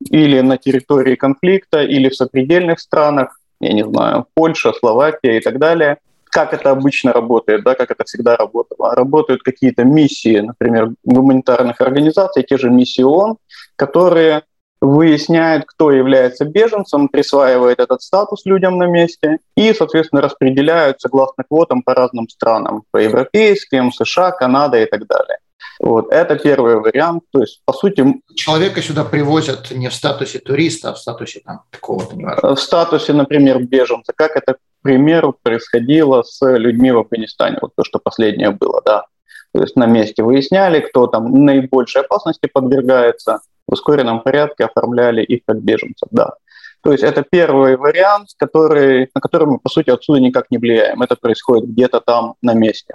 или 0.10 0.42
на 0.42 0.58
территории 0.58 1.16
конфликта, 1.16 1.82
или 1.82 2.10
в 2.10 2.16
сопредельных 2.16 2.80
странах, 2.80 3.40
я 3.62 3.74
не 3.74 3.86
знаю, 3.86 4.28
Польша, 4.36 4.74
Словакия 4.74 5.38
и 5.38 5.40
так 5.40 5.58
далее. 5.58 5.98
Как 6.36 6.54
это 6.54 6.72
обычно 6.72 7.14
работает, 7.14 7.64
да, 7.64 7.76
как 7.76 7.92
это 7.92 8.04
всегда 8.04 8.36
работало? 8.36 8.94
Работают 8.94 9.42
какие-то 9.42 9.86
миссии, 9.86 10.42
например, 10.42 10.90
гуманитарных 11.06 11.80
организаций, 11.80 12.44
те 12.44 12.58
же 12.58 12.70
миссии 12.70 13.04
ООН, 13.04 13.38
которые 13.78 14.44
выясняет, 14.82 15.64
кто 15.66 15.92
является 15.92 16.44
беженцем, 16.44 17.08
присваивает 17.08 17.80
этот 17.80 18.02
статус 18.02 18.46
людям 18.46 18.78
на 18.78 18.86
месте 18.86 19.38
и, 19.56 19.74
соответственно, 19.74 20.22
распределяют 20.22 21.00
согласно 21.00 21.46
квотам 21.50 21.82
по 21.82 21.94
разным 21.94 22.28
странам, 22.28 22.84
по 22.92 22.98
европейским, 22.98 23.94
США, 23.94 24.32
Канада 24.32 24.78
и 24.82 24.86
так 24.86 25.08
далее. 25.08 25.38
Вот, 25.80 26.12
это 26.12 26.38
первый 26.38 26.76
вариант. 26.80 27.24
То 27.32 27.42
есть, 27.42 27.62
по 27.66 27.74
сути... 27.74 28.22
Человека 28.36 28.82
сюда 28.82 29.04
привозят 29.04 29.72
не 29.72 29.90
в 29.90 29.94
статусе 29.94 30.40
туриста, 30.40 30.90
а 30.90 30.94
в 30.94 31.00
статусе 31.00 31.42
там 31.46 31.62
какого-то, 31.70 32.16
неважно. 32.16 32.56
В 32.56 32.60
статусе, 32.60 33.14
например, 33.14 33.64
беженца. 33.64 34.14
Как 34.16 34.36
это, 34.38 34.56
примеру, 34.86 35.36
происходило 35.44 36.22
с 36.24 36.40
людьми 36.58 36.92
в 36.92 37.00
Афганистане. 37.00 37.58
Вот 37.62 37.72
то, 37.76 37.84
что 37.84 38.00
последнее 38.00 38.52
было, 38.52 38.82
да. 38.86 39.06
То 39.54 39.62
есть 39.62 39.76
на 39.76 39.88
месте 39.88 40.24
выясняли, 40.24 40.80
кто 40.80 41.08
там 41.08 41.46
наибольшей 41.46 42.02
опасности 42.02 42.48
подвергается– 42.48 43.40
в 43.68 43.74
ускоренном 43.74 44.22
порядке 44.22 44.66
оформляли 44.66 45.24
их 45.24 45.42
как 45.46 45.62
беженцев, 45.62 46.08
да. 46.12 46.34
То 46.82 46.92
есть 46.92 47.04
это 47.04 47.24
первый 47.24 47.78
вариант, 47.78 48.30
который, 48.38 49.10
на 49.16 49.22
который 49.22 49.48
мы, 49.48 49.60
по 49.60 49.70
сути, 49.70 49.90
отсюда 49.90 50.20
никак 50.20 50.52
не 50.52 50.60
влияем. 50.60 51.02
Это 51.02 51.16
происходит 51.16 51.68
где-то 51.70 52.00
там 52.00 52.36
на 52.44 52.54
месте. 52.54 52.94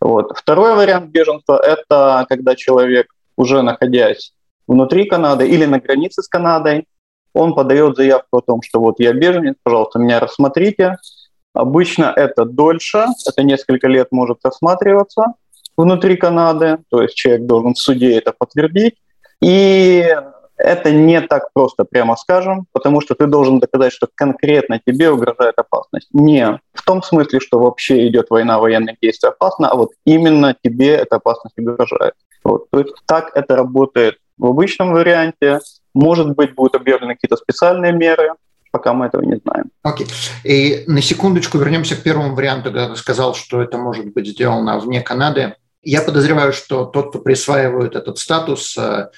Вот. 0.00 0.36
Второй 0.36 0.74
вариант 0.74 1.10
беженства– 1.10 1.58
это 1.64 2.26
когда 2.28 2.54
человек, 2.54 3.06
уже 3.36 3.62
находясь 3.62 4.34
внутри 4.66 5.06
Канады 5.06 5.48
или 5.48 5.64
на 5.64 5.80
границе 5.80 6.22
с 6.22 6.28
Канадой, 6.28 6.86
он 7.32 7.54
подает 7.54 7.96
заявку 7.96 8.38
о 8.38 8.42
том, 8.42 8.60
что 8.60 8.80
вот 8.80 9.00
я 9.00 9.14
беженец, 9.14 9.54
пожалуйста, 9.62 9.98
меня 9.98 10.20
рассмотрите. 10.20 10.98
Обычно 11.54 12.12
это 12.14 12.44
дольше, 12.44 13.06
это 13.26 13.42
несколько 13.42 13.88
лет 13.88 14.08
может 14.10 14.38
рассматриваться 14.44 15.34
внутри 15.76 16.16
Канады, 16.16 16.78
то 16.90 17.02
есть 17.02 17.14
человек 17.14 17.46
должен 17.46 17.74
в 17.74 17.78
суде 17.78 18.16
это 18.18 18.32
подтвердить. 18.32 18.96
И 19.40 20.06
Это 20.62 20.92
не 20.92 21.20
так 21.20 21.52
просто, 21.52 21.84
прямо 21.84 22.16
скажем, 22.16 22.66
потому 22.72 23.00
что 23.00 23.14
ты 23.16 23.26
должен 23.26 23.58
доказать, 23.58 23.92
что 23.92 24.06
конкретно 24.14 24.80
тебе 24.84 25.10
угрожает 25.10 25.58
опасность. 25.58 26.08
Не 26.12 26.60
в 26.72 26.84
том 26.84 27.02
смысле, 27.02 27.40
что 27.40 27.58
вообще 27.58 28.06
идет 28.06 28.30
война, 28.30 28.60
военные 28.60 28.96
действия 29.02 29.30
опасно, 29.30 29.68
а 29.68 29.74
вот 29.74 29.90
именно 30.04 30.54
тебе 30.62 30.90
эта 30.94 31.16
опасность 31.16 31.58
угрожает. 31.58 32.14
Вот. 32.44 32.70
То 32.70 32.78
есть 32.78 32.94
так 33.06 33.32
это 33.34 33.56
работает 33.56 34.18
в 34.38 34.46
обычном 34.46 34.92
варианте. 34.92 35.58
Может 35.94 36.36
быть, 36.36 36.54
будут 36.54 36.76
объявлены 36.76 37.14
какие-то 37.14 37.36
специальные 37.36 37.92
меры, 37.92 38.34
пока 38.72 38.92
мы 38.92 39.06
этого 39.06 39.22
не 39.22 39.36
знаем. 39.36 39.70
Окей. 39.82 40.06
Okay. 40.06 40.48
И 40.48 40.84
на 40.90 41.00
секундочку 41.00 41.58
вернемся 41.58 41.94
к 41.94 42.02
первому 42.02 42.34
варианту, 42.34 42.64
когда 42.64 42.88
ты 42.88 42.96
сказал, 42.96 43.34
что 43.34 43.62
это 43.62 43.78
может 43.78 44.12
быть 44.12 44.26
сделано 44.26 44.78
вне 44.80 45.00
Канады. 45.00 45.54
Я 45.82 46.02
подозреваю, 46.02 46.52
что 46.52 46.84
тот, 46.84 47.10
кто 47.10 47.18
присваивает 47.20 47.94
этот 47.94 48.18
статус, 48.18 48.76
э, 48.78 49.08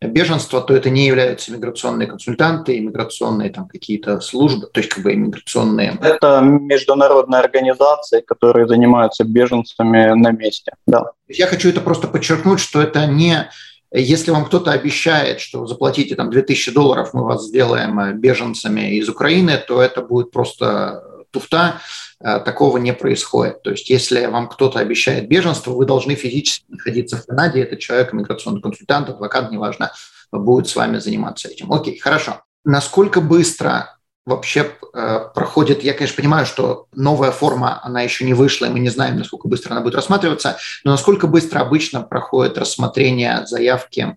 беженства, 0.00 0.60
то 0.60 0.74
это 0.74 0.90
не 0.90 1.06
являются 1.06 1.50
иммиграционные 1.50 2.06
консультанты, 2.06 2.78
иммиграционные 2.78 3.50
там 3.50 3.66
какие-то 3.66 4.20
службы, 4.20 4.68
то 4.72 4.80
есть 4.80 4.92
как 4.92 5.02
бы 5.02 5.12
иммиграционные. 5.12 5.98
Это 6.00 6.40
международные 6.40 7.40
организации, 7.40 8.20
которые 8.20 8.68
занимаются 8.68 9.24
беженцами 9.24 10.14
на 10.14 10.30
месте, 10.30 10.72
да. 10.86 11.12
Я 11.26 11.46
хочу 11.46 11.68
это 11.70 11.80
просто 11.80 12.06
подчеркнуть, 12.06 12.60
что 12.60 12.80
это 12.80 13.06
не 13.06 13.50
если 13.92 14.30
вам 14.30 14.44
кто-то 14.44 14.72
обещает, 14.72 15.40
что 15.40 15.66
заплатите 15.66 16.14
там 16.14 16.30
2000 16.30 16.72
долларов, 16.72 17.10
мы 17.14 17.24
вас 17.24 17.46
сделаем 17.46 17.98
э, 18.00 18.12
беженцами 18.12 18.96
из 18.96 19.08
Украины, 19.08 19.56
то 19.56 19.80
это 19.80 20.02
будет 20.02 20.30
просто 20.30 21.02
туфта. 21.30 21.80
Э, 22.20 22.40
такого 22.40 22.78
не 22.78 22.92
происходит. 22.92 23.62
То 23.62 23.70
есть 23.70 23.88
если 23.88 24.26
вам 24.26 24.48
кто-то 24.48 24.78
обещает 24.78 25.28
беженство, 25.28 25.70
вы 25.70 25.86
должны 25.86 26.14
физически 26.14 26.64
находиться 26.68 27.16
в 27.16 27.26
Канаде, 27.26 27.62
этот 27.62 27.78
человек, 27.78 28.12
миграционный 28.12 28.60
консультант, 28.60 29.08
адвокат, 29.08 29.50
неважно, 29.50 29.92
будет 30.32 30.68
с 30.68 30.76
вами 30.76 30.98
заниматься 30.98 31.48
этим. 31.48 31.72
Окей, 31.72 31.98
хорошо. 31.98 32.42
Насколько 32.64 33.20
быстро 33.20 33.97
вообще 34.28 34.70
э, 34.92 35.20
проходит, 35.34 35.82
я, 35.82 35.94
конечно, 35.94 36.16
понимаю, 36.16 36.46
что 36.46 36.86
новая 36.94 37.30
форма, 37.30 37.80
она 37.82 38.02
еще 38.02 38.24
не 38.24 38.34
вышла, 38.34 38.66
и 38.66 38.70
мы 38.70 38.78
не 38.78 38.90
знаем, 38.90 39.16
насколько 39.16 39.48
быстро 39.48 39.72
она 39.72 39.80
будет 39.80 39.94
рассматриваться, 39.94 40.58
но 40.84 40.92
насколько 40.92 41.26
быстро 41.26 41.60
обычно 41.60 42.02
проходит 42.02 42.58
рассмотрение 42.58 43.46
заявки 43.46 44.16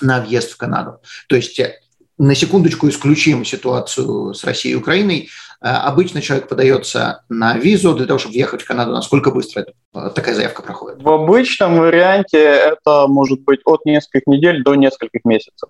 на 0.00 0.20
въезд 0.20 0.52
в 0.52 0.56
Канаду. 0.56 1.00
То 1.28 1.36
есть 1.36 1.58
э, 1.58 1.74
на 2.18 2.34
секундочку 2.34 2.88
исключим 2.88 3.44
ситуацию 3.44 4.32
с 4.32 4.44
Россией 4.44 4.74
и 4.74 4.78
Украиной. 4.78 5.28
Э, 5.60 5.70
обычно 5.70 6.22
человек 6.22 6.48
подается 6.48 7.24
на 7.28 7.58
визу 7.58 7.94
для 7.94 8.06
того, 8.06 8.18
чтобы 8.18 8.34
въехать 8.34 8.62
в 8.62 8.66
Канаду. 8.66 8.92
Насколько 8.92 9.32
быстро 9.32 9.66
э, 9.94 10.10
такая 10.14 10.36
заявка 10.36 10.62
проходит? 10.62 11.02
В 11.02 11.08
обычном 11.08 11.78
варианте 11.78 12.38
это 12.38 13.08
может 13.08 13.40
быть 13.40 13.60
от 13.64 13.84
нескольких 13.84 14.28
недель 14.28 14.62
до 14.62 14.76
нескольких 14.76 15.24
месяцев 15.24 15.68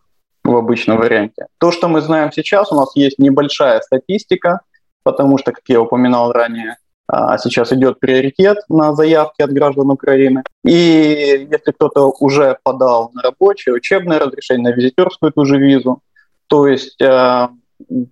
в 0.48 0.56
обычном 0.56 0.98
варианте. 0.98 1.46
То, 1.58 1.70
что 1.70 1.88
мы 1.88 2.00
знаем 2.00 2.32
сейчас, 2.32 2.72
у 2.72 2.76
нас 2.76 2.94
есть 2.96 3.18
небольшая 3.18 3.80
статистика, 3.80 4.60
потому 5.02 5.38
что, 5.38 5.52
как 5.52 5.62
я 5.68 5.80
упоминал 5.80 6.32
ранее, 6.32 6.76
а, 7.06 7.38
сейчас 7.38 7.72
идет 7.72 8.00
приоритет 8.00 8.58
на 8.68 8.94
заявки 8.94 9.42
от 9.42 9.52
граждан 9.52 9.90
Украины. 9.90 10.42
И 10.64 11.46
если 11.50 11.72
кто-то 11.72 12.12
уже 12.20 12.58
подал 12.62 13.10
на 13.14 13.22
рабочее, 13.22 13.74
учебное 13.74 14.18
разрешение, 14.18 14.70
на 14.70 14.76
визитерскую 14.76 15.32
ту 15.32 15.44
же 15.44 15.58
визу, 15.58 16.02
то 16.48 16.66
есть 16.66 17.00
э, 17.00 17.48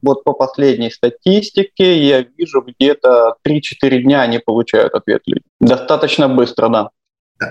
вот 0.03 0.25
по 0.25 0.33
последней 0.33 0.91
статистике 0.91 1.99
я 2.07 2.23
вижу 2.23 2.63
где-то 2.63 3.37
3-4 3.47 3.99
дня 3.99 4.23
они 4.23 4.39
получают 4.39 4.95
ответ. 4.95 5.23
Достаточно 5.61 6.29
быстро, 6.29 6.69
да. 6.69 6.91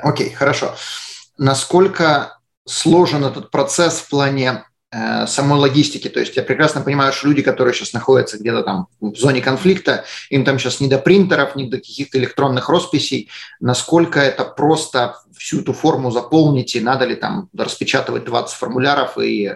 Окей, 0.01 0.31
хорошо. 0.31 0.73
Насколько 1.37 2.39
сложен 2.65 3.23
этот 3.23 3.51
процесс 3.51 3.99
в 3.99 4.09
плане 4.09 4.63
самой 5.27 5.59
логистики. 5.59 6.07
То 6.07 6.19
есть 6.19 6.35
я 6.37 6.43
прекрасно 6.43 6.81
понимаю, 6.81 7.11
что 7.11 7.27
люди, 7.27 7.41
которые 7.41 7.73
сейчас 7.73 7.93
находятся 7.93 8.37
где-то 8.37 8.63
там 8.63 8.87
в 9.01 9.15
зоне 9.15 9.41
конфликта, 9.41 10.05
им 10.29 10.45
там 10.45 10.59
сейчас 10.59 10.79
не 10.79 10.87
до 10.87 10.99
принтеров, 10.99 11.55
не 11.55 11.69
до 11.69 11.77
каких-то 11.77 12.17
электронных 12.17 12.69
росписей, 12.69 13.29
насколько 13.59 14.19
это 14.19 14.45
просто 14.45 15.17
всю 15.37 15.61
эту 15.61 15.73
форму 15.73 16.11
заполнить, 16.11 16.75
и 16.75 16.81
надо 16.81 17.05
ли 17.05 17.15
там 17.15 17.49
распечатывать 17.57 18.25
20 18.25 18.55
формуляров 18.55 19.17
и 19.17 19.47
э, 19.47 19.55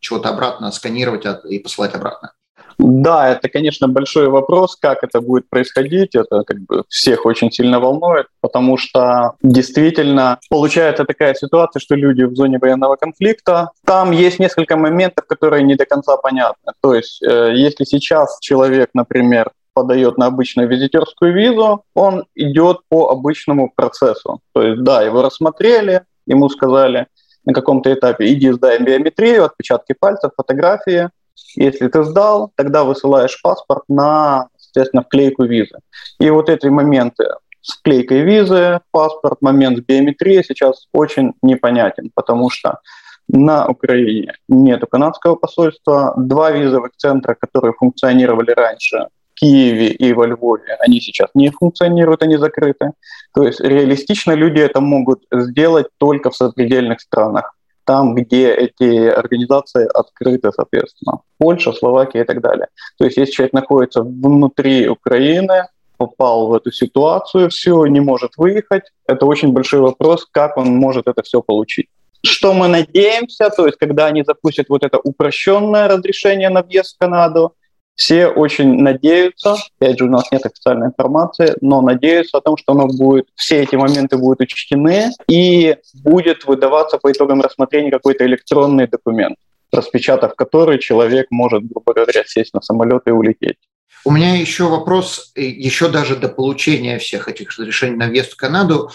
чего-то 0.00 0.28
обратно 0.28 0.70
сканировать 0.72 1.24
и 1.48 1.58
посылать 1.58 1.94
обратно? 1.94 2.32
Да, 2.78 3.28
это, 3.30 3.48
конечно, 3.48 3.88
большой 3.88 4.28
вопрос, 4.28 4.76
как 4.76 5.04
это 5.04 5.20
будет 5.20 5.48
происходить. 5.48 6.14
Это 6.14 6.42
как 6.44 6.58
бы 6.60 6.84
всех 6.88 7.26
очень 7.26 7.50
сильно 7.50 7.80
волнует, 7.80 8.26
потому 8.40 8.76
что 8.76 9.34
действительно 9.42 10.38
получается 10.50 11.04
такая 11.04 11.34
ситуация, 11.34 11.80
что 11.80 11.94
люди 11.94 12.22
в 12.22 12.34
зоне 12.34 12.58
военного 12.58 12.96
конфликта, 12.96 13.70
там 13.84 14.12
есть 14.12 14.38
несколько 14.38 14.76
моментов, 14.76 15.26
которые 15.26 15.62
не 15.62 15.76
до 15.76 15.86
конца 15.86 16.16
понятны. 16.16 16.72
То 16.80 16.94
есть, 16.94 17.22
э, 17.22 17.52
если 17.54 17.84
сейчас 17.84 18.38
человек, 18.40 18.90
например, 18.94 19.50
подает 19.74 20.18
на 20.18 20.26
обычную 20.26 20.68
визитерскую 20.68 21.34
визу, 21.34 21.82
он 21.94 22.24
идет 22.34 22.78
по 22.88 23.10
обычному 23.10 23.72
процессу. 23.74 24.40
То 24.52 24.62
есть, 24.62 24.82
да, 24.82 25.02
его 25.02 25.22
рассмотрели, 25.22 26.02
ему 26.26 26.48
сказали, 26.48 27.08
на 27.44 27.52
каком-то 27.52 27.92
этапе 27.92 28.32
иди 28.32 28.50
сдай 28.52 28.82
биометрию, 28.82 29.44
отпечатки 29.44 29.94
пальцев, 29.98 30.32
фотографии. 30.36 31.10
Если 31.56 31.88
ты 31.88 32.04
сдал, 32.04 32.52
тогда 32.56 32.84
высылаешь 32.84 33.40
паспорт 33.42 33.84
на, 33.88 34.48
естественно, 34.58 35.02
вклейку 35.02 35.44
визы. 35.44 35.78
И 36.18 36.30
вот 36.30 36.48
эти 36.48 36.66
моменты 36.66 37.26
с 37.60 37.76
вклейкой 37.78 38.22
визы, 38.22 38.80
паспорт, 38.90 39.40
момент 39.40 39.78
с 39.78 39.80
биометрией 39.80 40.44
сейчас 40.44 40.86
очень 40.92 41.32
непонятен, 41.42 42.10
потому 42.14 42.50
что 42.50 42.80
на 43.28 43.66
Украине 43.66 44.34
нет 44.48 44.82
канадского 44.90 45.36
посольства. 45.36 46.14
Два 46.16 46.50
визовых 46.50 46.92
центра, 46.96 47.34
которые 47.34 47.72
функционировали 47.72 48.50
раньше, 48.50 49.08
Киеве 49.34 49.88
и 49.88 50.12
во 50.12 50.26
Львове, 50.26 50.76
они 50.80 51.00
сейчас 51.00 51.30
не 51.34 51.50
функционируют, 51.50 52.22
они 52.22 52.36
закрыты. 52.36 52.92
То 53.34 53.42
есть 53.42 53.60
реалистично 53.60 54.32
люди 54.32 54.60
это 54.60 54.80
могут 54.80 55.24
сделать 55.32 55.86
только 55.98 56.30
в 56.30 56.36
сопредельных 56.36 57.00
странах, 57.00 57.53
там, 57.84 58.14
где 58.14 58.52
эти 58.54 59.08
организации 59.08 59.86
открыты, 59.92 60.50
соответственно. 60.52 61.20
Польша, 61.38 61.72
Словакия 61.72 62.22
и 62.22 62.24
так 62.24 62.40
далее. 62.40 62.66
То 62.98 63.04
есть 63.04 63.16
если 63.16 63.32
человек 63.32 63.52
находится 63.52 64.02
внутри 64.02 64.88
Украины, 64.88 65.66
попал 65.96 66.48
в 66.48 66.54
эту 66.54 66.72
ситуацию, 66.72 67.48
все, 67.50 67.86
не 67.86 68.00
может 68.00 68.32
выехать, 68.36 68.84
это 69.06 69.26
очень 69.26 69.52
большой 69.52 69.80
вопрос, 69.80 70.26
как 70.30 70.56
он 70.56 70.66
может 70.66 71.06
это 71.06 71.22
все 71.22 71.40
получить. 71.40 71.86
Что 72.26 72.54
мы 72.54 72.68
надеемся, 72.68 73.50
то 73.50 73.66
есть 73.66 73.78
когда 73.78 74.06
они 74.06 74.24
запустят 74.24 74.68
вот 74.68 74.82
это 74.82 74.98
упрощенное 74.98 75.88
разрешение 75.88 76.48
на 76.48 76.62
въезд 76.62 76.96
в 76.96 76.98
Канаду, 76.98 77.54
все 77.94 78.26
очень 78.26 78.74
надеются, 78.80 79.56
опять 79.78 79.98
же, 79.98 80.06
у 80.06 80.10
нас 80.10 80.30
нет 80.32 80.44
официальной 80.44 80.88
информации, 80.88 81.54
но 81.60 81.80
надеются 81.80 82.38
о 82.38 82.40
том, 82.40 82.56
что 82.56 82.72
оно 82.72 82.86
будет, 82.86 83.26
все 83.36 83.62
эти 83.62 83.76
моменты 83.76 84.16
будут 84.16 84.40
учтены 84.40 85.10
и 85.28 85.76
будет 86.02 86.44
выдаваться 86.44 86.98
по 86.98 87.12
итогам 87.12 87.40
рассмотрения 87.40 87.90
какой-то 87.90 88.26
электронный 88.26 88.88
документ, 88.88 89.36
распечатав 89.72 90.34
который 90.34 90.78
человек 90.78 91.28
может, 91.30 91.64
грубо 91.66 91.94
говоря, 91.94 92.24
сесть 92.26 92.54
на 92.54 92.60
самолет 92.60 93.02
и 93.06 93.10
улететь. 93.10 93.58
У 94.04 94.10
меня 94.10 94.36
еще 94.36 94.64
вопрос, 94.64 95.32
еще 95.34 95.88
даже 95.88 96.16
до 96.16 96.28
получения 96.28 96.98
всех 96.98 97.28
этих 97.28 97.56
разрешений 97.56 97.96
на 97.96 98.08
въезд 98.08 98.32
в 98.32 98.36
Канаду, 98.36 98.90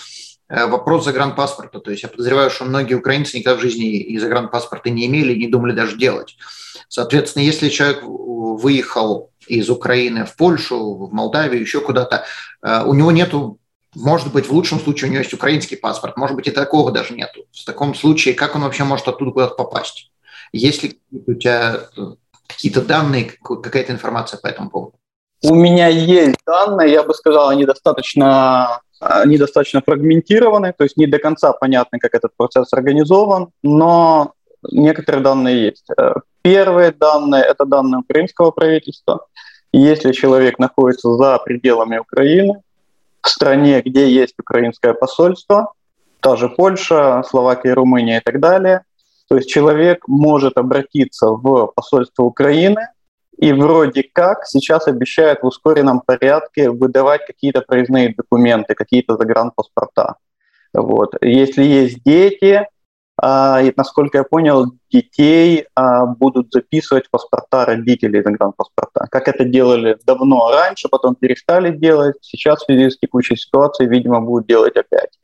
вопрос 0.50 1.06
загранпаспорта. 1.06 1.80
То 1.80 1.92
есть 1.92 2.04
я 2.04 2.10
подозреваю, 2.10 2.50
что 2.50 2.66
многие 2.66 2.96
украинцы 2.96 3.38
никогда 3.38 3.58
в 3.58 3.62
жизни 3.62 3.98
и 3.98 4.18
загранпаспорта 4.18 4.90
не 4.90 5.06
имели, 5.06 5.38
не 5.38 5.48
думали 5.48 5.74
даже 5.74 5.98
делать. 5.98 6.38
Соответственно, 6.88 7.44
если 7.44 7.70
человек 7.70 8.04
выехал 8.04 9.32
из 9.48 9.70
Украины 9.70 10.26
в 10.26 10.36
Польшу, 10.36 10.96
в 10.96 11.14
Молдавию, 11.14 11.62
еще 11.62 11.82
куда-то, 11.82 12.26
э, 12.62 12.84
у 12.86 12.94
него 12.94 13.12
нету, 13.12 13.60
может 13.96 14.32
быть, 14.32 14.48
в 14.48 14.54
лучшем 14.54 14.80
случае 14.80 15.10
у 15.10 15.12
него 15.12 15.22
есть 15.22 15.34
украинский 15.34 15.78
паспорт, 15.78 16.18
может 16.18 16.36
быть, 16.36 16.48
и 16.48 16.52
такого 16.52 16.92
даже 16.92 17.14
нету. 17.14 17.46
В 17.52 17.66
таком 17.66 17.96
случае, 17.96 18.36
как 18.36 18.56
он 18.56 18.62
вообще 18.62 18.84
может 18.84 19.08
оттуда 19.08 19.32
куда-то 19.32 19.56
попасть? 19.56 20.12
Есть 20.52 20.84
ли 20.84 21.00
у 21.12 21.34
тебя 21.34 21.82
э, 21.98 22.02
какие-то 22.48 22.82
данные, 22.82 23.32
какая-то 23.44 23.92
информация 23.92 24.40
по 24.40 24.48
этому 24.48 24.70
поводу? 24.70 24.94
У 25.42 25.56
меня 25.56 25.88
есть 25.88 26.38
данные, 26.46 26.92
я 26.92 27.04
бы 27.04 27.14
сказал, 27.14 27.50
они 27.50 27.66
достаточно 27.66 28.82
они 29.00 29.38
достаточно 29.38 29.82
фрагментированы, 29.82 30.74
то 30.78 30.84
есть 30.84 30.98
не 30.98 31.08
до 31.08 31.20
конца 31.20 31.54
понятно, 31.54 32.00
как 32.00 32.16
этот 32.16 32.32
процесс 32.36 32.74
организован, 32.74 33.50
но 33.64 34.34
некоторые 34.72 35.24
данные 35.24 35.66
есть. 35.66 35.86
Э, 35.98 36.14
первые 36.42 36.92
данные– 36.92 37.44
это 37.50 37.66
данные 37.66 38.00
украинского 38.00 38.52
правительства. 38.52 39.26
Если 39.72 40.12
человек 40.12 40.60
находится 40.60 41.14
за 41.14 41.38
пределами 41.40 41.98
Украины, 41.98 42.62
в 43.22 43.30
стране, 43.30 43.82
где 43.82 44.10
есть 44.10 44.36
украинское 44.40 44.94
посольство, 44.94 45.74
та 46.20 46.36
же 46.36 46.50
Польша, 46.50 47.24
Словакия, 47.28 47.74
Румыния 47.74 48.18
и 48.18 48.22
так 48.24 48.40
далее, 48.40 48.82
то 49.28 49.36
есть 49.36 49.50
человек 49.50 50.08
может 50.08 50.58
обратиться 50.58 51.28
в 51.28 51.68
посольство 51.68 52.24
Украины, 52.24 52.88
и 53.40 53.54
вроде 53.54 54.04
как 54.04 54.46
сейчас 54.46 54.88
обещают 54.88 55.42
в 55.42 55.46
ускоренном 55.46 56.02
порядке 56.02 56.70
выдавать 56.70 57.26
какие-то 57.26 57.62
проездные 57.62 58.14
документы, 58.14 58.76
какие-то 58.76 59.16
загранпаспорта. 59.16 60.16
Вот. 60.74 61.16
Если 61.22 61.64
есть 61.64 62.04
дети, 62.04 62.68
а, 63.22 63.62
и, 63.62 63.72
насколько 63.78 64.18
я 64.18 64.24
понял, 64.26 64.66
детей 64.92 65.66
а, 65.74 66.06
будут 66.06 66.52
записывать 66.52 67.10
паспорта 67.10 67.66
родителей, 67.66 68.22
паспорта. 68.58 69.08
Как 69.10 69.30
это 69.30 69.46
делали 69.46 69.98
давно 70.06 70.52
раньше, 70.52 70.90
потом 70.90 71.16
перестали 71.16 71.72
делать. 71.72 72.16
Сейчас 72.22 72.62
в 72.62 72.66
связи 72.66 72.90
с 72.90 72.98
текущей 72.98 73.38
ситуацией, 73.38 73.90
видимо, 73.90 74.20
будут 74.20 74.48
делать 74.48 74.76
опять. 74.76 75.18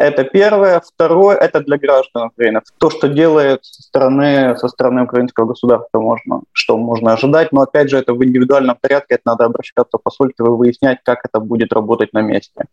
Это 0.00 0.24
первое. 0.24 0.80
Второе, 0.80 1.36
это 1.36 1.60
для 1.60 1.76
граждан 1.76 2.28
Украины. 2.28 2.62
То, 2.78 2.88
что 2.88 3.06
делает 3.06 3.62
со 3.66 3.82
стороны, 3.82 4.56
со 4.56 4.68
стороны 4.68 5.02
украинского 5.02 5.44
государства, 5.44 6.00
можно, 6.00 6.40
что 6.52 6.78
можно 6.78 7.12
ожидать. 7.12 7.52
Но, 7.52 7.60
опять 7.60 7.90
же, 7.90 7.98
это 7.98 8.14
в 8.14 8.24
индивидуальном 8.24 8.78
порядке. 8.80 9.16
Это 9.16 9.22
надо 9.26 9.44
обращаться 9.44 9.98
в 9.98 10.02
посольство 10.02 10.46
и 10.46 10.48
выяснять, 10.48 11.00
как 11.04 11.18
это 11.26 11.38
будет 11.38 11.74
работать 11.74 12.14
на 12.14 12.22
месте. 12.22 12.64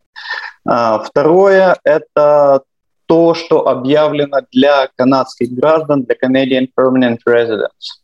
А, 0.65 0.99
второе, 0.99 1.75
это 1.83 2.61
то, 3.07 3.33
что 3.33 3.67
объявлено 3.67 4.37
для 4.53 4.87
канадских 4.95 5.51
граждан, 5.51 6.03
для 6.03 6.15
Canadian 6.15 6.69
Permanent 6.79 7.17
Residents. 7.27 7.99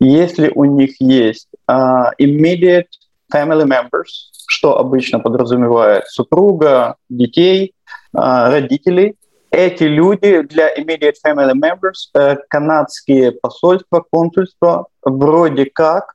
Если 0.00 0.50
у 0.52 0.64
них 0.64 1.00
есть 1.00 1.46
uh, 1.70 2.10
immediate 2.20 2.88
family 3.32 3.64
members, 3.64 4.30
что 4.46 4.78
обычно 4.78 5.20
подразумевает 5.20 6.06
супруга, 6.08 6.96
детей, 7.08 7.74
uh, 8.16 8.50
родителей, 8.50 9.16
эти 9.50 9.84
люди 9.84 10.42
для 10.42 10.74
immediate 10.74 11.14
family 11.24 11.52
members, 11.52 12.10
uh, 12.16 12.36
канадские 12.48 13.32
посольства, 13.32 14.04
консульства, 14.10 14.86
вроде 15.02 15.66
как 15.66 16.14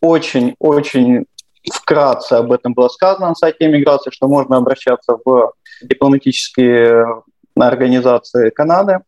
очень-очень 0.00 1.26
вкратце 1.72 2.34
об 2.34 2.52
этом 2.52 2.72
было 2.72 2.88
сказано 2.88 3.28
на 3.28 3.34
сайте 3.34 3.66
иммиграции, 3.66 4.10
что 4.10 4.28
можно 4.28 4.56
обращаться 4.56 5.18
в 5.24 5.52
дипломатические 5.82 7.22
организации 7.56 8.50
Канады, 8.50 9.00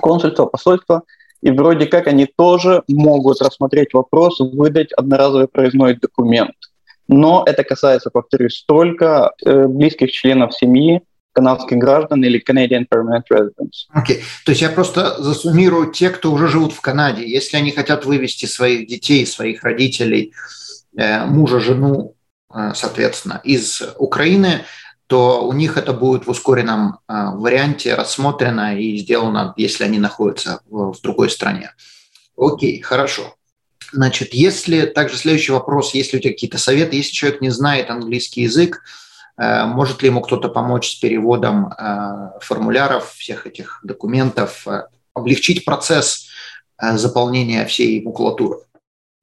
консульство, 0.00 0.46
посольство, 0.46 1.02
и 1.42 1.50
вроде 1.50 1.86
как 1.86 2.06
они 2.06 2.26
тоже 2.26 2.82
могут 2.88 3.40
рассмотреть 3.40 3.94
вопрос, 3.94 4.40
выдать 4.40 4.92
одноразовый 4.92 5.48
проездной 5.48 5.94
документ. 5.94 6.54
Но 7.08 7.44
это 7.46 7.62
касается, 7.62 8.10
повторюсь, 8.10 8.64
только 8.66 9.32
э, 9.44 9.66
близких 9.66 10.10
членов 10.10 10.54
семьи, 10.54 11.02
канадских 11.32 11.76
граждан 11.76 12.24
или 12.24 12.42
Canadian 12.42 12.86
Permanent 12.90 13.24
Residents. 13.30 13.86
Окей, 13.90 14.16
okay. 14.16 14.22
то 14.44 14.52
есть 14.52 14.62
я 14.62 14.70
просто 14.70 15.22
засуммирую 15.22 15.92
те, 15.92 16.08
кто 16.08 16.32
уже 16.32 16.48
живут 16.48 16.72
в 16.72 16.80
Канаде. 16.80 17.28
Если 17.28 17.58
они 17.58 17.72
хотят 17.72 18.06
вывести 18.06 18.46
своих 18.46 18.88
детей, 18.88 19.26
своих 19.26 19.62
родителей, 19.62 20.32
э, 20.96 21.26
мужа, 21.26 21.60
жену, 21.60 22.14
э, 22.54 22.72
соответственно, 22.74 23.40
из 23.44 23.82
Украины, 23.98 24.62
то 25.06 25.46
у 25.46 25.52
них 25.52 25.76
это 25.76 25.92
будет 25.92 26.26
в 26.26 26.30
ускоренном 26.30 26.98
а, 27.06 27.32
варианте 27.32 27.94
рассмотрено 27.94 28.78
и 28.78 28.96
сделано, 28.96 29.54
если 29.56 29.84
они 29.84 29.98
находятся 29.98 30.60
в, 30.68 30.94
другой 31.02 31.30
стране. 31.30 31.72
Окей, 32.36 32.80
хорошо. 32.80 33.34
Значит, 33.92 34.34
если 34.34 34.86
также 34.86 35.16
следующий 35.16 35.52
вопрос, 35.52 35.94
если 35.94 36.16
у 36.16 36.20
тебя 36.20 36.32
какие-то 36.32 36.58
советы, 36.58 36.96
если 36.96 37.12
человек 37.12 37.40
не 37.40 37.50
знает 37.50 37.88
английский 37.88 38.42
язык, 38.42 38.82
э, 39.38 39.64
может 39.64 40.02
ли 40.02 40.08
ему 40.08 40.20
кто-то 40.22 40.48
помочь 40.48 40.90
с 40.90 40.94
переводом 40.96 41.68
э, 41.68 42.30
формуляров, 42.40 43.14
всех 43.14 43.46
этих 43.46 43.80
документов, 43.84 44.66
э, 44.66 44.84
облегчить 45.14 45.64
процесс 45.64 46.26
заполнения 46.78 47.64
всей 47.64 48.02
макулатуры? 48.02 48.58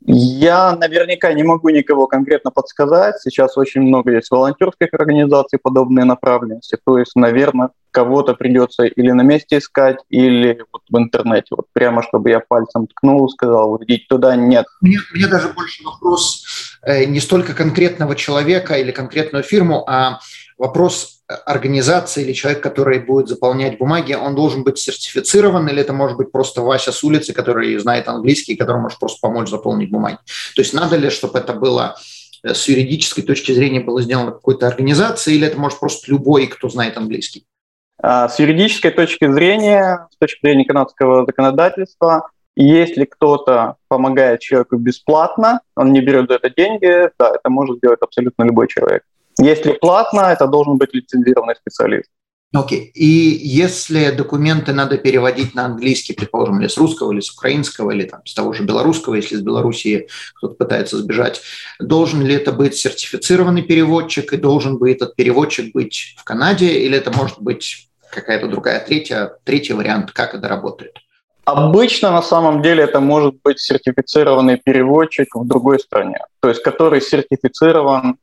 Я 0.06 0.76
наверняка 0.76 1.32
не 1.34 1.44
могу 1.44 1.70
никого 1.70 2.08
конкретно 2.08 2.52
подсказать. 2.52 3.22
Сейчас 3.22 3.58
очень 3.58 3.82
много 3.82 4.12
есть 4.12 4.30
волонтерских 4.32 4.90
организаций 4.92 5.60
подобные 5.62 6.04
направленности. 6.04 6.78
То 6.84 6.98
есть, 6.98 7.16
наверное, 7.16 7.70
кого-то 7.92 8.34
придется 8.34 8.84
или 8.84 9.12
на 9.12 9.22
месте 9.22 9.60
искать, 9.60 10.00
или 10.10 10.66
вот 10.74 10.82
в 10.90 10.98
интернете. 10.98 11.48
Вот 11.52 11.68
прямо, 11.72 12.04
чтобы 12.04 12.32
я 12.32 12.42
пальцем 12.42 12.88
ткнул, 12.88 13.30
сказал, 13.30 13.70
вот 13.70 13.84
идите 13.84 14.06
туда, 14.10 14.36
нет. 14.36 14.66
Мне, 14.82 14.98
мне 15.14 15.28
даже 15.28 15.50
больше 15.50 15.84
вопрос 15.84 16.44
э, 16.82 17.06
не 17.06 17.20
столько 17.20 17.54
конкретного 17.54 18.16
человека 18.16 18.76
или 18.76 18.92
конкретную 18.92 19.44
фирму, 19.44 19.86
а 19.88 20.20
вопрос 20.58 21.24
организации 21.28 22.24
или 22.24 22.34
человек, 22.34 22.62
который 22.62 23.00
будет 23.00 23.28
заполнять 23.28 23.78
бумаги, 23.78 24.14
он 24.14 24.36
должен 24.36 24.64
быть 24.64 24.78
сертифицирован, 24.78 25.68
или 25.68 25.82
это 25.82 25.94
может 25.94 26.18
быть 26.18 26.32
просто 26.32 26.62
Вася 26.62 26.92
с 26.92 27.04
улицы, 27.04 27.34
который 27.34 27.78
знает 27.78 28.08
английский, 28.08 28.56
который 28.56 28.82
может 28.82 29.00
просто 29.00 29.20
помочь 29.22 29.50
заполнить 29.50 29.90
бумаги. 29.90 30.18
То 30.56 30.62
есть 30.62 30.74
надо 30.74 30.98
ли, 30.98 31.10
чтобы 31.10 31.40
это 31.40 31.54
было 31.54 31.96
э, 32.44 32.54
с 32.54 32.68
юридической 32.68 33.22
точки 33.22 33.52
зрения 33.52 33.80
было 33.80 34.02
сделано 34.02 34.32
какой-то 34.32 34.68
организацией, 34.68 35.38
или 35.38 35.48
это 35.48 35.60
может 35.60 35.80
просто 35.80 36.12
любой, 36.12 36.48
кто 36.48 36.70
знает 36.70 36.98
английский? 36.98 37.46
А, 38.02 38.28
с 38.28 38.40
юридической 38.40 38.92
точки 38.92 39.32
зрения, 39.32 40.08
с 40.12 40.18
точки 40.18 40.40
зрения 40.44 40.66
канадского 40.66 41.26
законодательства, 41.26 42.30
если 42.56 43.06
кто-то 43.06 43.78
помогает 43.88 44.42
человеку 44.42 44.78
бесплатно, 44.78 45.62
он 45.76 45.92
не 45.92 46.02
берет 46.02 46.28
за 46.28 46.36
это 46.36 46.50
деньги, 46.50 47.10
да, 47.18 47.32
это 47.34 47.50
может 47.50 47.78
сделать 47.78 48.00
абсолютно 48.02 48.44
любой 48.44 48.68
человек. 48.68 49.04
Если 49.44 49.74
платно, 49.74 50.32
это 50.32 50.48
должен 50.48 50.78
быть 50.78 50.94
лицензированный 50.94 51.56
специалист. 51.56 52.10
Окей. 52.54 52.82
Okay. 52.82 52.92
И 52.94 53.06
если 53.06 54.12
документы 54.12 54.74
надо 54.74 54.98
переводить 54.98 55.56
на 55.56 55.66
английский, 55.66 56.14
предположим, 56.14 56.62
или 56.62 56.68
с 56.68 56.78
русского, 56.78 57.12
или 57.12 57.20
с 57.20 57.32
украинского, 57.32 57.92
или 57.92 58.04
там, 58.04 58.24
с 58.26 58.34
того 58.34 58.54
же 58.54 58.64
белорусского, 58.64 59.16
если 59.16 59.36
из 59.36 59.42
Белоруссии 59.42 60.08
кто-то 60.36 60.54
пытается 60.54 60.98
сбежать, 60.98 61.42
должен 61.80 62.22
ли 62.22 62.36
это 62.36 62.52
быть 62.52 62.76
сертифицированный 62.76 63.64
переводчик, 63.64 64.34
и 64.34 64.38
должен 64.38 64.78
бы 64.78 64.92
этот 64.92 65.16
переводчик 65.16 65.74
быть 65.74 66.16
в 66.18 66.24
Канаде, 66.24 66.68
или 66.68 66.96
это 66.96 67.12
может 67.12 67.42
быть 67.42 67.90
какая-то 68.12 68.48
другая 68.48 68.86
третья, 68.86 69.34
третий 69.44 69.74
вариант, 69.74 70.12
как 70.12 70.36
это 70.36 70.48
работает? 70.48 71.00
Обычно 71.46 72.12
на 72.12 72.22
самом 72.22 72.62
деле 72.62 72.84
это 72.84 73.00
может 73.02 73.36
быть 73.44 73.60
сертифицированный 73.60 74.58
переводчик 74.58 75.36
в 75.36 75.46
другой 75.46 75.80
стране, 75.80 76.20
то 76.40 76.50
есть 76.50 76.64
который 76.64 77.02
сертифицирован 77.02 78.18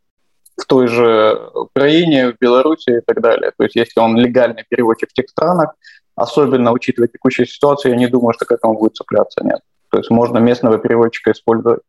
в 0.60 0.66
той 0.66 0.88
же 0.88 1.50
Украине, 1.54 2.32
в 2.32 2.36
Беларуси 2.40 2.98
и 2.98 3.00
так 3.00 3.20
далее. 3.20 3.52
То 3.56 3.64
есть 3.64 3.76
если 3.76 4.00
он 4.00 4.16
легальный 4.16 4.64
переводчик 4.68 5.10
в 5.10 5.12
тех 5.12 5.28
странах, 5.28 5.74
особенно 6.14 6.72
учитывая 6.72 7.08
текущую 7.08 7.46
ситуацию, 7.46 7.92
я 7.92 7.98
не 7.98 8.06
думаю, 8.06 8.34
что 8.34 8.44
к 8.44 8.52
этому 8.52 8.78
будет 8.78 8.96
цепляться, 8.96 9.44
нет. 9.44 9.60
То 9.90 9.98
есть 9.98 10.10
можно 10.10 10.38
местного 10.38 10.78
переводчика 10.78 11.32
использовать. 11.32 11.80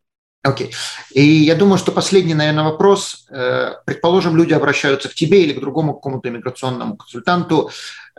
Окей. 0.43 0.67
Okay. 0.67 0.73
И 1.13 1.21
я 1.21 1.55
думаю, 1.55 1.77
что 1.77 1.91
последний, 1.91 2.34
наверное, 2.34 2.63
вопрос. 2.63 3.27
Э, 3.29 3.73
предположим, 3.86 4.36
люди 4.36 4.53
обращаются 4.53 5.07
к 5.07 5.13
тебе 5.13 5.43
или 5.43 5.53
к 5.53 5.60
другому 5.60 5.93
какому-то 5.93 6.29
иммиграционному 6.29 6.97
консультанту. 6.97 7.69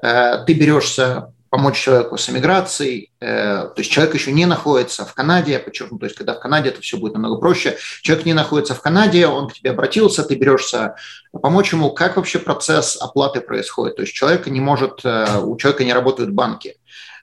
Э, 0.00 0.44
ты 0.46 0.54
берешься 0.54 1.32
помочь 1.52 1.78
человеку 1.78 2.16
с 2.16 2.30
эмиграцией. 2.30 3.12
Э, 3.20 3.66
то 3.66 3.74
есть 3.76 3.90
человек 3.90 4.14
еще 4.14 4.32
не 4.32 4.46
находится 4.46 5.04
в 5.04 5.12
Канаде, 5.12 5.52
я 5.52 5.60
подчеркну, 5.60 5.98
то 5.98 6.06
есть 6.06 6.16
когда 6.16 6.32
в 6.32 6.40
Канаде 6.40 6.70
это 6.70 6.80
все 6.80 6.96
будет 6.96 7.12
намного 7.12 7.38
проще. 7.38 7.76
Человек 8.00 8.24
не 8.24 8.32
находится 8.32 8.74
в 8.74 8.80
Канаде, 8.80 9.26
он 9.26 9.50
к 9.50 9.52
тебе 9.52 9.72
обратился, 9.72 10.22
ты 10.22 10.34
берешься 10.34 10.96
помочь 11.30 11.74
ему. 11.74 11.90
Как 11.90 12.16
вообще 12.16 12.38
процесс 12.38 12.96
оплаты 12.98 13.42
происходит? 13.42 13.96
То 13.96 14.02
есть 14.02 14.14
человек 14.14 14.46
не 14.46 14.60
может, 14.60 15.04
э, 15.04 15.40
у 15.42 15.54
человека 15.58 15.84
не 15.84 15.92
работают 15.92 16.30
банки. 16.30 16.76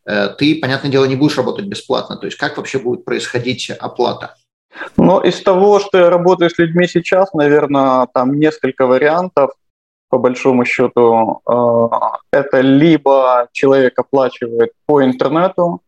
Э, 0.05 0.27
ты, 0.37 0.59
понятное 0.61 0.91
дело, 0.91 1.05
не 1.05 1.15
будешь 1.15 1.37
работать 1.37 1.65
бесплатно. 1.65 2.15
То 2.15 2.27
есть 2.27 2.37
как 2.37 2.57
вообще 2.57 2.77
будет 2.77 3.05
происходить 3.05 3.71
оплата? 3.71 4.35
Ну, 4.95 5.19
из 5.21 5.41
того, 5.41 5.79
что 5.79 5.97
я 5.97 6.11
работаю 6.11 6.51
с 6.51 6.59
людьми 6.59 6.87
сейчас, 6.87 7.33
наверное, 7.33 8.07
там 8.13 8.39
несколько 8.39 8.85
вариантов 8.85 9.53
по 10.09 10.17
большому 10.17 10.65
счету, 10.65 11.41
э, 11.47 11.87
это 12.31 12.61
либо 12.61 13.47
человек 13.51 13.97
оплачивает 13.99 14.71
по 14.85 15.03
интернету, 15.03 15.81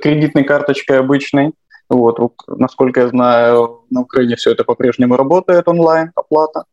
кредитной 0.00 0.44
карточкой 0.44 1.00
обычной, 1.00 1.52
вот, 1.88 2.18
насколько 2.46 3.00
я 3.00 3.08
знаю, 3.08 3.82
на 3.90 4.02
Украине 4.02 4.36
все 4.36 4.52
это 4.52 4.64
по-прежнему 4.64 5.16
работает 5.16 5.68
онлайн, 5.68 6.12
оплата. 6.14 6.64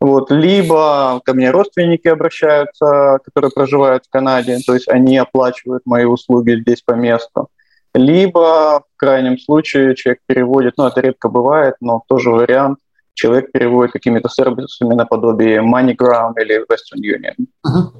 Вот, 0.00 0.30
либо 0.30 1.20
ко 1.24 1.34
мне 1.34 1.50
родственники 1.50 2.08
обращаются, 2.08 3.20
которые 3.24 3.50
проживают 3.50 4.04
в 4.04 4.10
Канаде, 4.10 4.58
то 4.66 4.74
есть 4.74 4.88
они 4.88 5.16
оплачивают 5.16 5.86
мои 5.86 6.04
услуги 6.04 6.60
здесь 6.60 6.82
по 6.82 6.92
месту. 6.92 7.48
Либо 7.94 8.80
в 8.80 8.96
крайнем 8.96 9.38
случае 9.38 9.94
человек 9.94 10.20
переводит, 10.26 10.74
ну 10.76 10.86
это 10.86 11.00
редко 11.00 11.28
бывает, 11.28 11.76
но 11.80 12.02
тоже 12.08 12.30
вариант, 12.30 12.78
человек 13.14 13.52
переводит 13.52 13.92
какими-то 13.92 14.28
сервисами 14.28 14.94
наподобие 14.94 15.60
MoneyGram 15.60 16.34
или 16.40 16.62
Western 16.64 17.00
Union. 17.00 17.46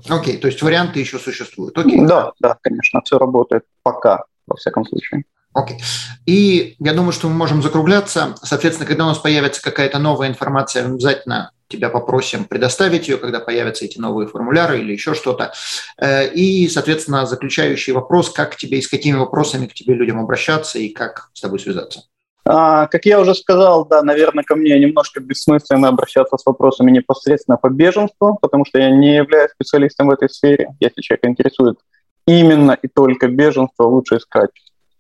Окей, 0.09 0.37
okay. 0.37 0.39
то 0.39 0.49
есть 0.49 0.61
варианты 0.63 1.01
еще 1.01 1.19
существуют. 1.19 1.77
Okay. 1.79 2.07
Да, 2.07 2.33
да, 2.41 2.57
конечно, 2.61 3.01
все 3.05 3.19
работает 3.19 3.65
пока, 3.83 4.25
во 4.47 4.57
всяком 4.57 4.85
случае. 4.85 5.25
Окей. 5.55 5.77
Okay. 5.77 5.81
И 6.27 6.77
я 6.81 6.93
думаю, 6.93 7.13
что 7.13 7.29
мы 7.29 7.35
можем 7.35 7.63
закругляться. 7.63 8.35
Соответственно, 8.43 8.89
когда 8.89 9.05
у 9.05 9.09
нас 9.09 9.19
появится 9.19 9.63
какая-то 9.63 9.99
новая 9.99 10.29
информация, 10.29 10.85
обязательно 10.85 11.53
тебя 11.69 11.89
попросим 11.89 12.45
предоставить 12.45 13.09
ее, 13.09 13.17
когда 13.17 13.41
появятся 13.41 13.85
эти 13.85 13.99
новые 13.99 14.29
формуляры 14.29 14.81
или 14.81 14.93
еще 14.93 15.15
что-то. 15.15 15.53
Э, 15.99 16.29
и, 16.33 16.69
соответственно, 16.69 17.27
заключающий 17.27 17.93
вопрос, 17.93 18.31
как 18.31 18.57
тебе 18.57 18.79
и 18.79 18.83
с 18.83 18.89
какими 18.89 19.17
вопросами 19.17 19.67
к 19.67 19.75
тебе 19.75 19.95
людям 19.95 20.21
обращаться 20.21 20.79
и 20.79 20.89
как 20.89 21.31
с 21.33 21.41
тобой 21.41 21.59
связаться. 21.59 22.03
А, 22.47 22.87
как 22.89 23.07
я 23.07 23.21
уже 23.21 23.35
сказал, 23.35 23.87
да, 23.87 24.03
наверное, 24.03 24.45
ко 24.45 24.55
мне 24.55 24.79
немножко 24.79 25.21
бессмысленно 25.21 25.89
обращаться 25.89 26.37
с 26.37 26.45
вопросами 26.45 26.91
непосредственно 26.91 27.57
по 27.57 27.71
беженству, 27.71 28.39
потому 28.41 28.67
что 28.67 28.79
я 28.79 28.91
не 28.91 29.17
являюсь 29.17 29.53
специалистом 29.53 30.09
в 30.09 30.11
этой 30.11 30.29
сфере. 30.29 30.69
Если 30.81 31.01
человек 31.01 31.25
интересует 31.25 31.79
именно 32.27 32.73
и 32.73 32.89
только 32.89 33.29
беженство, 33.29 33.85
лучше 33.85 34.19
искать 34.19 34.51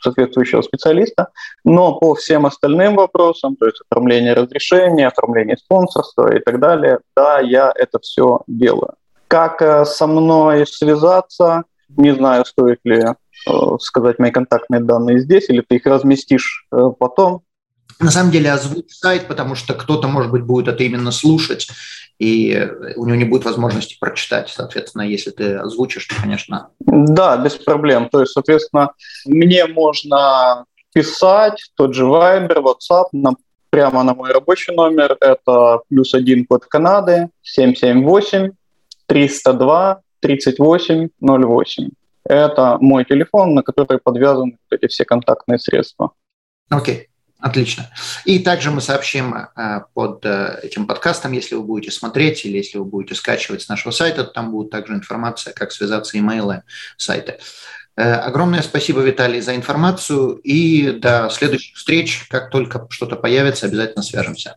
соответствующего 0.04 0.62
специалиста. 0.62 1.28
Но 1.64 1.98
по 1.98 2.14
всем 2.14 2.46
остальным 2.46 2.96
вопросам, 2.96 3.56
то 3.56 3.66
есть 3.66 3.80
оформление 3.88 4.34
разрешения, 4.34 5.08
оформление 5.08 5.56
спонсорства 5.56 6.34
и 6.36 6.40
так 6.40 6.60
далее, 6.60 6.98
да, 7.16 7.40
я 7.40 7.72
это 7.74 7.98
все 8.00 8.40
делаю. 8.46 8.94
Как 9.28 9.62
э, 9.62 9.84
со 9.86 10.06
мной 10.06 10.66
связаться, 10.66 11.64
не 11.96 12.14
знаю, 12.14 12.44
стоит 12.44 12.80
ли 12.84 13.02
сказать 13.80 14.18
мои 14.18 14.30
контактные 14.30 14.80
данные 14.80 15.20
здесь, 15.20 15.48
или 15.48 15.62
ты 15.66 15.76
их 15.76 15.86
разместишь 15.86 16.66
э, 16.72 16.90
потом 16.98 17.42
на 18.00 18.10
самом 18.10 18.30
деле 18.30 18.52
озвучь 18.52 18.90
сайт, 18.90 19.28
потому 19.28 19.54
что 19.54 19.74
кто-то, 19.74 20.08
может 20.08 20.30
быть, 20.30 20.42
будет 20.42 20.68
это 20.68 20.82
именно 20.82 21.12
слушать, 21.12 21.68
и 22.18 22.68
у 22.96 23.06
него 23.06 23.16
не 23.16 23.24
будет 23.24 23.44
возможности 23.44 23.96
прочитать. 23.98 24.48
Соответственно, 24.48 25.02
если 25.02 25.30
ты 25.30 25.54
озвучишь, 25.56 26.06
то, 26.06 26.14
конечно... 26.20 26.70
Да, 26.80 27.36
без 27.36 27.54
проблем. 27.54 28.08
То 28.08 28.20
есть, 28.20 28.32
соответственно, 28.32 28.92
мне 29.26 29.66
можно 29.66 30.64
писать 30.92 31.70
тот 31.76 31.94
же 31.94 32.04
Viber, 32.04 32.62
WhatsApp, 32.62 33.06
на, 33.12 33.34
прямо 33.70 34.02
на 34.02 34.14
мой 34.14 34.32
рабочий 34.32 34.74
номер. 34.74 35.16
Это 35.20 35.80
плюс 35.88 36.14
один 36.14 36.46
код 36.46 36.66
Канады 36.66 37.28
778 37.42 38.52
302 39.06 40.00
3808. 40.20 41.90
Это 42.26 42.78
мой 42.80 43.04
телефон, 43.04 43.54
на 43.54 43.62
который 43.62 43.98
подвязаны 43.98 44.58
эти 44.70 44.86
все 44.86 45.04
контактные 45.04 45.58
средства. 45.58 46.12
Окей. 46.70 46.94
Okay. 46.94 47.06
Отлично. 47.44 47.90
И 48.24 48.38
также 48.38 48.70
мы 48.70 48.80
сообщим 48.80 49.34
э, 49.34 49.80
под 49.92 50.24
э, 50.24 50.60
этим 50.62 50.86
подкастом, 50.86 51.32
если 51.32 51.56
вы 51.56 51.62
будете 51.62 51.90
смотреть 51.90 52.46
или 52.46 52.56
если 52.56 52.78
вы 52.78 52.86
будете 52.86 53.14
скачивать 53.14 53.60
с 53.60 53.68
нашего 53.68 53.92
сайта, 53.92 54.24
там 54.24 54.50
будет 54.50 54.70
также 54.70 54.94
информация, 54.94 55.52
как 55.52 55.70
связаться 55.70 56.18
имейлы 56.18 56.62
сайта. 56.96 57.36
Э, 57.96 58.14
огромное 58.14 58.62
спасибо, 58.62 59.02
Виталий, 59.02 59.42
за 59.42 59.54
информацию. 59.56 60.36
И 60.36 60.92
до 60.92 61.28
следующих 61.28 61.76
встреч. 61.76 62.26
Как 62.30 62.48
только 62.48 62.86
что-то 62.88 63.16
появится, 63.16 63.66
обязательно 63.66 64.02
свяжемся. 64.02 64.56